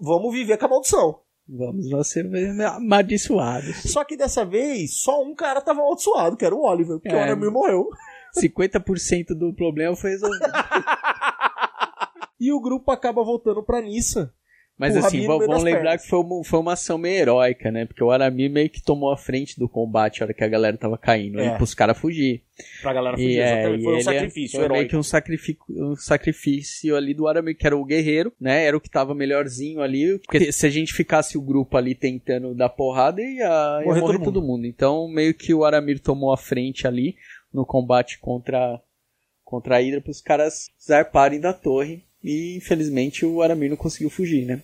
vamos 0.00 0.32
viver 0.32 0.56
com 0.58 0.66
a 0.66 0.68
maldição. 0.68 1.18
Vamos 1.48 1.90
lá 1.90 2.04
ser 2.04 2.26
amaldiçoados. 2.62 3.76
Só 3.90 4.04
que 4.04 4.16
dessa 4.16 4.44
vez, 4.44 4.98
só 5.00 5.22
um 5.22 5.34
cara 5.34 5.60
tava 5.62 5.80
amaldiçoado, 5.80 6.36
que 6.36 6.44
era 6.44 6.54
o 6.54 6.62
Oliver, 6.62 6.98
porque 6.98 7.08
É. 7.14 7.18
o 7.18 7.20
Aramir 7.20 7.50
morreu. 7.50 7.88
50% 8.38 9.28
do 9.34 9.54
problema 9.54 9.96
foi 9.96 10.10
resolvido. 10.10 10.44
E 12.40 12.52
o 12.52 12.60
grupo 12.60 12.92
acaba 12.92 13.24
voltando 13.24 13.64
pra 13.64 13.80
Nissa. 13.80 14.32
Mas 14.78 14.94
O 14.94 15.00
assim, 15.00 15.26
vamos 15.26 15.48
das 15.48 15.62
lembrar 15.64 15.82
pernas. 15.82 16.02
que 16.02 16.08
foi 16.08 16.20
uma, 16.20 16.44
foi 16.44 16.60
uma 16.60 16.72
ação 16.74 16.96
meio 16.96 17.16
heróica, 17.16 17.68
né? 17.72 17.84
Porque 17.84 18.04
o 18.04 18.12
Aramir 18.12 18.48
meio 18.48 18.70
que 18.70 18.80
tomou 18.80 19.10
a 19.10 19.16
frente 19.16 19.58
do 19.58 19.68
combate 19.68 20.22
a 20.22 20.26
hora 20.26 20.32
que 20.34 20.44
a 20.44 20.48
galera 20.48 20.76
tava 20.76 20.96
caindo, 20.96 21.40
É. 21.40 21.48
aí 21.48 21.56
pros 21.56 21.74
caras 21.74 21.98
fugir. 21.98 22.44
Pra 22.80 22.92
galera 22.92 23.16
E, 23.18 23.22
fugir, 23.24 23.40
é, 23.40 23.52
exatamente. 23.54 23.80
e 23.80 23.84
Foi 23.84 23.92
um 23.94 23.98
é- 23.98 24.02
sacrifício 24.02 24.60
foi 24.60 24.68
meio 24.68 24.88
que 24.88 24.96
um 24.96 25.02
sacrifício, 25.02 25.58
um 25.68 25.96
sacrifício 25.96 26.96
ali 26.96 27.12
do 27.12 27.26
Aramir, 27.26 27.56
que 27.56 27.66
era 27.66 27.76
o 27.76 27.84
guerreiro, 27.84 28.32
né? 28.40 28.64
Era 28.66 28.76
o 28.76 28.80
que 28.80 28.88
tava 28.88 29.14
melhorzinho 29.16 29.80
ali. 29.82 30.18
Porque 30.20 30.52
se 30.52 30.64
a 30.66 30.70
gente 30.70 30.92
ficasse 30.92 31.36
o 31.36 31.42
grupo 31.42 31.76
ali 31.76 31.94
tentando 31.96 32.54
dar 32.54 32.68
porrada, 32.68 33.20
ia, 33.20 33.28
ia 33.30 33.82
Morrer 33.84 34.00
morrer, 34.00 34.18
todo 34.18 34.24
todo, 34.34 34.42
mundo. 34.46 34.64
Então, 34.64 35.08
meio 35.08 35.34
que 35.34 35.52
o 35.52 35.64
Aramir 35.64 35.98
tomou 36.00 36.32
a 36.32 36.36
frente 36.36 36.86
ali 36.86 37.16
no 37.52 37.66
combate 37.66 38.18
contra, 38.20 38.80
contra 39.44 39.76
a 39.76 39.80
Hydra 39.80 40.00
pros 40.00 40.20
caras 40.20 40.68
zarparem 40.80 41.40
da 41.40 41.52
torre. 41.52 42.04
E 42.22 42.56
infelizmente 42.56 43.24
o 43.24 43.42
Aramir 43.42 43.70
não 43.70 43.76
conseguiu 43.76 44.10
fugir, 44.10 44.44
né? 44.44 44.60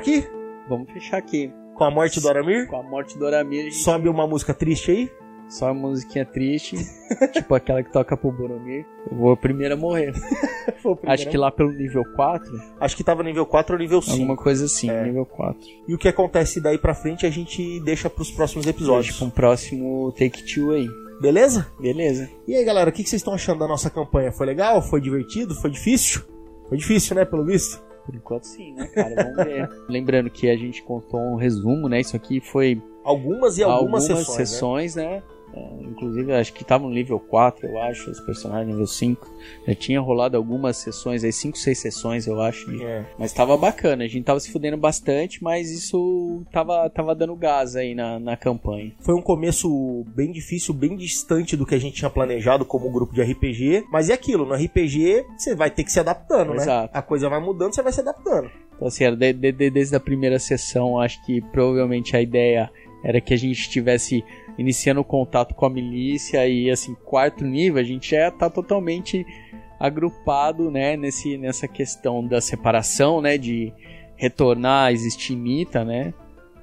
Aqui? 0.00 0.26
Vamos 0.68 0.90
fechar 0.92 1.18
aqui. 1.18 1.52
Com 1.74 1.84
a 1.84 1.90
morte 1.90 2.20
do 2.20 2.28
Aramir? 2.28 2.66
Com 2.68 2.76
a 2.76 2.82
morte 2.82 3.18
do 3.18 3.26
Aramir, 3.26 3.60
a 3.60 3.64
gente 3.64 3.76
Sobe 3.76 4.08
uma 4.08 4.26
música 4.26 4.52
triste 4.52 4.90
aí? 4.90 5.10
Só 5.48 5.72
uma 5.72 5.88
musiquinha 5.88 6.24
triste, 6.24 6.76
tipo 7.32 7.52
aquela 7.56 7.82
que 7.82 7.90
toca 7.92 8.16
pro 8.16 8.30
Boromir. 8.30 8.86
Eu 9.10 9.16
vou 9.16 9.32
a 9.32 9.36
primeira 9.36 9.74
a 9.74 9.76
morrer. 9.76 10.12
Primeiro. 10.80 11.00
Acho 11.10 11.28
que 11.28 11.36
lá 11.36 11.50
pelo 11.50 11.72
nível 11.72 12.04
4, 12.14 12.48
Acho 12.78 12.96
que 12.96 13.02
tava 13.02 13.22
nível 13.24 13.44
4 13.44 13.74
ou 13.74 13.78
nível 13.80 14.00
5. 14.00 14.12
alguma 14.12 14.36
coisa 14.36 14.66
assim, 14.66 14.88
É. 14.88 15.02
nível 15.02 15.26
4. 15.26 15.58
E 15.88 15.94
o 15.94 15.98
que 15.98 16.06
acontece 16.06 16.60
daí 16.60 16.78
pra 16.78 16.94
frente 16.94 17.26
a 17.26 17.30
gente 17.30 17.80
deixa 17.80 18.08
pros 18.08 18.30
próximos 18.30 18.66
episódios. 18.66 19.06
Deixa 19.06 19.18
pra 19.18 19.26
um 19.26 19.30
próximo 19.30 20.12
Take 20.12 20.44
Two 20.54 20.70
aí. 20.72 20.88
Beleza? 21.20 21.66
Beleza. 21.80 22.30
E 22.46 22.54
aí, 22.54 22.64
galera, 22.64 22.88
o 22.88 22.92
que 22.92 23.02
vocês 23.02 23.20
estão 23.20 23.34
achando 23.34 23.58
da 23.58 23.66
nossa 23.66 23.90
campanha? 23.90 24.30
Foi 24.30 24.46
legal? 24.46 24.80
Foi 24.80 25.00
divertido? 25.00 25.54
Foi 25.56 25.68
difícil? 25.70 26.22
Foi 26.68 26.78
difícil, 26.78 27.16
né, 27.16 27.24
pelo 27.24 27.44
visto? 27.44 27.82
Por 28.04 28.14
enquanto 28.14 28.44
sim, 28.44 28.72
né, 28.72 28.86
cara? 28.88 29.14
Vamos 29.14 29.44
ver. 29.44 29.70
Lembrando 29.88 30.30
que 30.30 30.48
a 30.48 30.56
gente 30.56 30.82
contou 30.82 31.20
um 31.20 31.36
resumo, 31.36 31.88
né? 31.88 32.00
Isso 32.00 32.16
aqui 32.16 32.40
foi 32.40 32.82
Algumas 33.02 33.56
e 33.56 33.62
algumas, 33.62 33.80
algumas 33.80 34.04
sessões, 34.04 34.28
né? 34.28 34.34
sessões, 34.34 34.94
né? 34.96 35.22
É, 35.52 35.82
inclusive, 35.82 36.32
acho 36.32 36.52
que 36.52 36.64
tava 36.64 36.84
no 36.84 36.90
nível 36.94 37.18
4, 37.18 37.66
eu 37.66 37.80
acho, 37.82 38.10
os 38.10 38.20
personagens 38.20 38.68
nível 38.68 38.86
5. 38.86 39.28
Já 39.66 39.74
tinha 39.74 40.00
rolado 40.00 40.36
algumas 40.36 40.76
sessões 40.76 41.24
aí, 41.24 41.32
5, 41.32 41.58
6 41.58 41.78
sessões, 41.78 42.26
eu 42.26 42.40
acho. 42.40 42.70
de- 42.70 42.82
É. 42.84 43.04
Mas 43.18 43.32
tava 43.32 43.56
bacana, 43.56 44.04
a 44.04 44.08
gente 44.08 44.24
tava 44.24 44.38
se 44.38 44.50
fudendo 44.52 44.76
bastante, 44.76 45.42
mas 45.42 45.70
isso 45.70 46.42
tava, 46.52 46.88
tava 46.90 47.14
dando 47.14 47.34
gás 47.34 47.74
aí 47.76 47.94
na, 47.94 48.18
na 48.20 48.36
campanha. 48.36 48.92
Foi 49.00 49.14
um 49.14 49.22
começo 49.22 50.04
bem 50.14 50.30
difícil, 50.30 50.72
bem 50.72 50.96
distante 50.96 51.56
do 51.56 51.66
que 51.66 51.74
a 51.74 51.78
gente 51.80 51.94
tinha 51.96 52.10
planejado 52.10 52.64
como 52.64 52.90
grupo 52.90 53.12
de 53.12 53.20
RPG. 53.22 53.84
Mas 53.90 54.08
é 54.08 54.12
aquilo, 54.14 54.44
no 54.46 54.54
RPG 54.54 55.24
você 55.36 55.54
vai 55.54 55.70
ter 55.70 55.82
que 55.84 55.90
se 55.92 55.98
adaptando, 56.00 56.50
né? 56.50 56.56
Exato. 56.56 56.96
A 56.96 57.02
coisa 57.02 57.28
vai 57.28 57.40
mudando, 57.40 57.74
você 57.74 57.82
vai 57.82 57.92
se 57.92 58.00
adaptando. 58.00 58.50
Então, 58.76 58.86
assim, 58.88 59.04
de- 59.16 59.32
de- 59.32 59.52
de- 59.52 59.70
desde 59.70 59.96
a 59.96 60.00
primeira 60.00 60.38
sessão, 60.38 60.98
acho 60.98 61.24
que 61.26 61.40
provavelmente 61.40 62.16
a 62.16 62.22
ideia 62.22 62.70
era 63.02 63.20
que 63.20 63.32
a 63.32 63.36
gente 63.36 63.58
estivesse 63.60 64.22
iniciando 64.58 65.00
o 65.00 65.04
contato 65.04 65.54
com 65.54 65.66
a 65.66 65.70
milícia 65.70 66.46
e, 66.46 66.70
assim, 66.70 66.94
quarto 67.04 67.44
nível, 67.44 67.80
a 67.80 67.84
gente 67.84 68.10
já 68.10 68.30
tá 68.30 68.48
totalmente 68.50 69.24
agrupado, 69.78 70.70
né, 70.70 70.96
nesse, 70.96 71.38
nessa 71.38 71.66
questão 71.66 72.26
da 72.26 72.40
separação, 72.40 73.20
né, 73.20 73.38
de 73.38 73.72
retornar 74.16 74.86
a 74.88 74.92
existir 74.92 75.34
Nita, 75.34 75.82
né, 75.84 76.12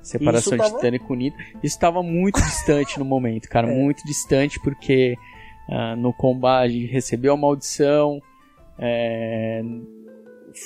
separação 0.04 0.40
Isso 0.40 0.52
de 0.52 0.58
tava- 0.58 0.76
Titânia 0.76 1.00
com 1.00 1.16
Nita. 1.16 1.38
Isso 1.64 1.76
estava 1.76 2.04
muito 2.04 2.36
distante 2.42 3.00
no 3.00 3.06
momento, 3.06 3.50
cara, 3.50 3.68
É. 3.72 3.76
muito 3.76 4.04
distante, 4.06 4.60
porque 4.62 5.16
ah, 5.70 5.96
no 5.96 6.14
combate 6.14 6.66
a 6.66 6.80
gente 6.80 6.92
recebeu 6.92 7.34
a 7.34 7.38
maldição, 7.38 8.22
é, 8.80 9.62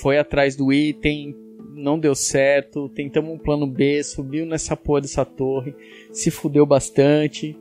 foi 0.02 0.18
atrás 0.18 0.54
do 0.54 0.72
item, 0.72 1.34
não 1.74 1.98
deu 1.98 2.14
certo, 2.14 2.88
tentamos 2.88 3.32
um 3.32 3.38
plano 3.38 3.66
B, 3.66 4.02
subiu 4.02 4.46
nessa 4.46 4.76
porra 4.76 5.00
dessa 5.00 5.24
torre, 5.24 5.74
se 6.12 6.30
fudeu 6.30 6.66
bastante, 6.66 7.56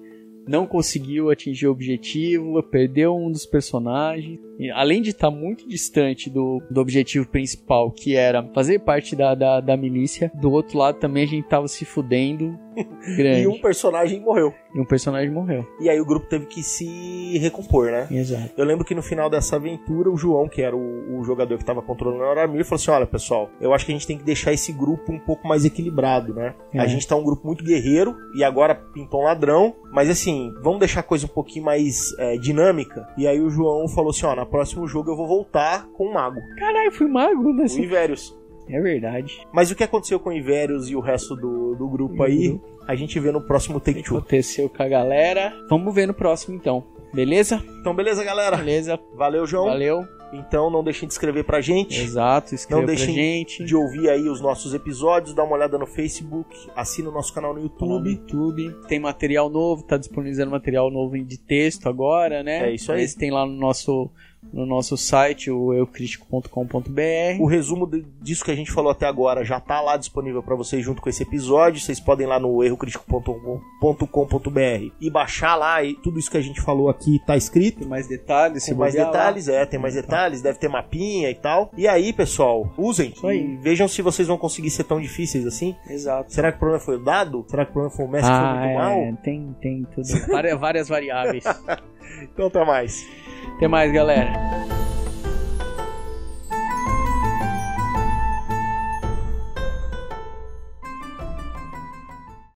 não 0.47 0.65
conseguiu 0.65 1.29
atingir 1.29 1.67
o 1.67 1.71
objetivo, 1.71 2.61
perdeu 2.63 3.15
um 3.15 3.31
dos 3.31 3.45
personagens. 3.45 4.39
Além 4.69 5.01
de 5.01 5.11
estar 5.11 5.31
muito 5.31 5.67
distante 5.67 6.29
do, 6.29 6.61
do 6.69 6.81
objetivo 6.81 7.27
principal, 7.27 7.91
que 7.91 8.15
era 8.15 8.43
fazer 8.53 8.79
parte 8.79 9.15
da, 9.15 9.33
da, 9.33 9.59
da 9.59 9.77
milícia, 9.77 10.31
do 10.35 10.51
outro 10.51 10.77
lado 10.77 10.99
também 10.99 11.23
a 11.23 11.27
gente 11.27 11.47
tava 11.47 11.67
se 11.67 11.85
fudendo 11.85 12.57
grande. 13.17 13.41
E 13.41 13.47
um 13.47 13.59
personagem 13.59 14.19
morreu. 14.19 14.53
E 14.73 14.79
um 14.79 14.85
personagem 14.85 15.29
morreu. 15.29 15.67
E 15.79 15.89
aí 15.89 15.99
o 15.99 16.05
grupo 16.05 16.27
teve 16.27 16.45
que 16.45 16.63
se 16.63 17.37
recompor, 17.39 17.91
né? 17.91 18.07
Exato. 18.09 18.51
Eu 18.55 18.65
lembro 18.65 18.85
que 18.85 18.95
no 18.95 19.01
final 19.01 19.29
dessa 19.29 19.57
aventura, 19.57 20.09
o 20.09 20.17
João, 20.17 20.47
que 20.47 20.61
era 20.61 20.75
o, 20.75 21.19
o 21.19 21.23
jogador 21.23 21.57
que 21.57 21.63
estava 21.63 21.81
controlando 21.81 22.23
o 22.23 22.27
Aramir, 22.27 22.63
falou 22.63 22.75
assim: 22.75 22.91
Olha, 22.91 23.05
pessoal, 23.05 23.49
eu 23.59 23.73
acho 23.73 23.85
que 23.85 23.91
a 23.91 23.95
gente 23.95 24.07
tem 24.07 24.17
que 24.17 24.23
deixar 24.23 24.53
esse 24.53 24.71
grupo 24.71 25.11
um 25.11 25.19
pouco 25.19 25.47
mais 25.47 25.65
equilibrado, 25.65 26.33
né? 26.33 26.55
É. 26.73 26.79
A 26.79 26.87
gente 26.87 27.07
tá 27.07 27.15
um 27.15 27.23
grupo 27.23 27.45
muito 27.45 27.63
guerreiro 27.63 28.15
e 28.35 28.43
agora 28.43 28.75
pintou 28.75 29.21
um 29.21 29.25
ladrão, 29.25 29.75
mas 29.91 30.09
assim, 30.09 30.53
vamos 30.61 30.79
deixar 30.79 31.01
a 31.01 31.03
coisa 31.03 31.25
um 31.25 31.29
pouquinho 31.29 31.65
mais 31.65 32.13
é, 32.17 32.37
dinâmica. 32.37 33.07
E 33.17 33.27
aí 33.27 33.41
o 33.41 33.49
João 33.49 33.87
falou 33.89 34.11
assim: 34.11 34.25
Ó, 34.25 34.35
no 34.35 34.41
próximo 34.51 34.87
jogo 34.87 35.11
eu 35.11 35.15
vou 35.15 35.27
voltar 35.27 35.87
com 35.93 36.05
o 36.05 36.13
Mago, 36.13 36.41
Caralho, 36.57 36.91
fui 36.91 37.07
mago 37.07 37.49
o 37.49 37.53
nesse. 37.53 37.81
Ivérios. 37.81 38.37
É 38.69 38.79
verdade. 38.79 39.45
Mas 39.51 39.71
o 39.71 39.75
que 39.75 39.83
aconteceu 39.83 40.19
com 40.19 40.29
o 40.29 40.33
Ivérios 40.33 40.89
e 40.89 40.95
o 40.95 40.99
resto 40.99 41.35
do, 41.35 41.75
do 41.75 41.89
grupo 41.89 42.23
aí, 42.23 42.59
a 42.87 42.95
gente 42.95 43.19
vê 43.19 43.31
no 43.31 43.41
próximo 43.41 43.79
Take 43.79 44.03
Two. 44.03 44.17
Aconteceu 44.17 44.69
com 44.69 44.83
a 44.83 44.87
galera. 44.87 45.53
Vamos 45.69 45.93
ver 45.93 46.07
no 46.07 46.13
próximo 46.13 46.55
então. 46.55 46.83
Beleza? 47.13 47.61
Então, 47.81 47.93
beleza, 47.93 48.23
galera? 48.23 48.55
Beleza. 48.55 48.99
Valeu, 49.15 49.45
João. 49.45 49.65
Valeu. 49.65 50.05
Então, 50.33 50.69
não 50.69 50.81
deixem 50.81 51.07
de 51.07 51.13
escrever 51.13 51.43
pra 51.43 51.59
gente. 51.59 51.99
Exato, 51.99 52.55
escreva 52.55 52.81
Não 52.81 52.85
pra 52.85 52.95
deixem 52.95 53.13
gente. 53.13 53.65
de 53.65 53.75
ouvir 53.75 54.09
aí 54.09 54.29
os 54.29 54.39
nossos 54.39 54.73
episódios, 54.73 55.33
dá 55.35 55.43
uma 55.43 55.55
olhada 55.55 55.77
no 55.77 55.85
Facebook, 55.85 56.55
assina 56.73 57.09
o 57.09 57.11
nosso 57.11 57.33
canal 57.33 57.53
no 57.53 57.69
Canal 57.69 57.99
no 57.99 58.07
YouTube. 58.07 58.11
YouTube. 58.11 58.87
Tem 58.87 58.99
material 58.99 59.49
novo, 59.49 59.83
tá 59.83 59.97
disponibilizando 59.97 60.51
material 60.51 60.89
novo 60.89 61.17
de 61.21 61.37
texto 61.37 61.89
agora, 61.89 62.41
né? 62.43 62.69
É 62.69 62.73
isso 62.73 62.91
aí. 62.93 63.03
Esse 63.03 63.17
tem 63.17 63.29
lá 63.29 63.45
no 63.45 63.53
nosso, 63.53 64.09
no 64.51 64.65
nosso 64.65 64.97
site, 64.97 65.49
o 65.51 65.71
eucritico.com.br. 65.73 67.39
O 67.39 67.45
resumo 67.45 67.87
disso 68.21 68.43
que 68.43 68.51
a 68.51 68.55
gente 68.55 68.71
falou 68.71 68.91
até 68.91 69.05
agora 69.05 69.43
já 69.45 69.59
tá 69.59 69.79
lá 69.81 69.97
disponível 69.97 70.41
pra 70.43 70.55
vocês 70.55 70.83
junto 70.83 71.01
com 71.01 71.09
esse 71.09 71.21
episódio. 71.23 71.79
Vocês 71.79 71.99
podem 71.99 72.25
ir 72.25 72.29
lá 72.29 72.39
no 72.39 72.63
errocritico.com.br 72.63 74.91
e 74.99 75.09
baixar 75.09 75.55
lá 75.55 75.83
e 75.83 75.93
tudo 75.95 76.19
isso 76.19 76.29
que 76.31 76.37
a 76.37 76.41
gente 76.41 76.61
falou 76.61 76.89
aqui 76.89 77.19
tá 77.25 77.35
escrito. 77.37 77.79
Tem 77.79 77.87
mais 77.87 78.07
detalhes, 78.07 78.63
se 78.63 78.73
mais 78.73 78.93
bobear 78.93 79.07
lá. 79.07 79.11
detalhes, 79.13 79.47
é, 79.47 79.65
tem 79.65 79.79
mais 79.79 79.93
detalhes, 79.95 80.41
deve 80.41 80.59
ter 80.59 80.67
mapinha 80.69 81.29
e 81.29 81.35
tal. 81.35 81.71
E 81.77 81.87
aí, 81.87 82.11
pessoal, 82.13 82.73
usem 82.77 83.13
e 83.23 83.57
vejam 83.61 83.87
se 83.87 84.01
vocês 84.01 84.27
vão 84.27 84.37
conseguir 84.37 84.69
ser 84.71 84.83
tão 84.83 84.99
difíceis 84.99 85.45
assim. 85.45 85.75
Exato. 85.87 86.33
Será 86.33 86.51
que 86.51 86.57
o 86.57 86.59
problema 86.59 86.83
foi 86.83 86.95
o 86.97 87.03
dado? 87.03 87.45
Será 87.47 87.63
que 87.65 87.71
o 87.71 87.73
problema 87.73 87.95
foi 87.95 88.05
o 88.05 88.09
mestre 88.09 88.31
que 88.31 88.37
foi 88.37 88.47
Ah, 88.47 88.55
muito 88.65 88.77
mal? 88.77 88.91
é, 88.97 89.13
tem, 89.23 89.55
tem 89.61 89.87
tudo. 89.93 90.07
Várias, 90.27 90.59
várias 90.59 90.89
variáveis. 90.89 91.43
Então, 92.23 92.47
até 92.47 92.65
mais. 92.65 93.07
Até 93.55 93.67
mais, 93.67 93.91
galera. 93.91 94.33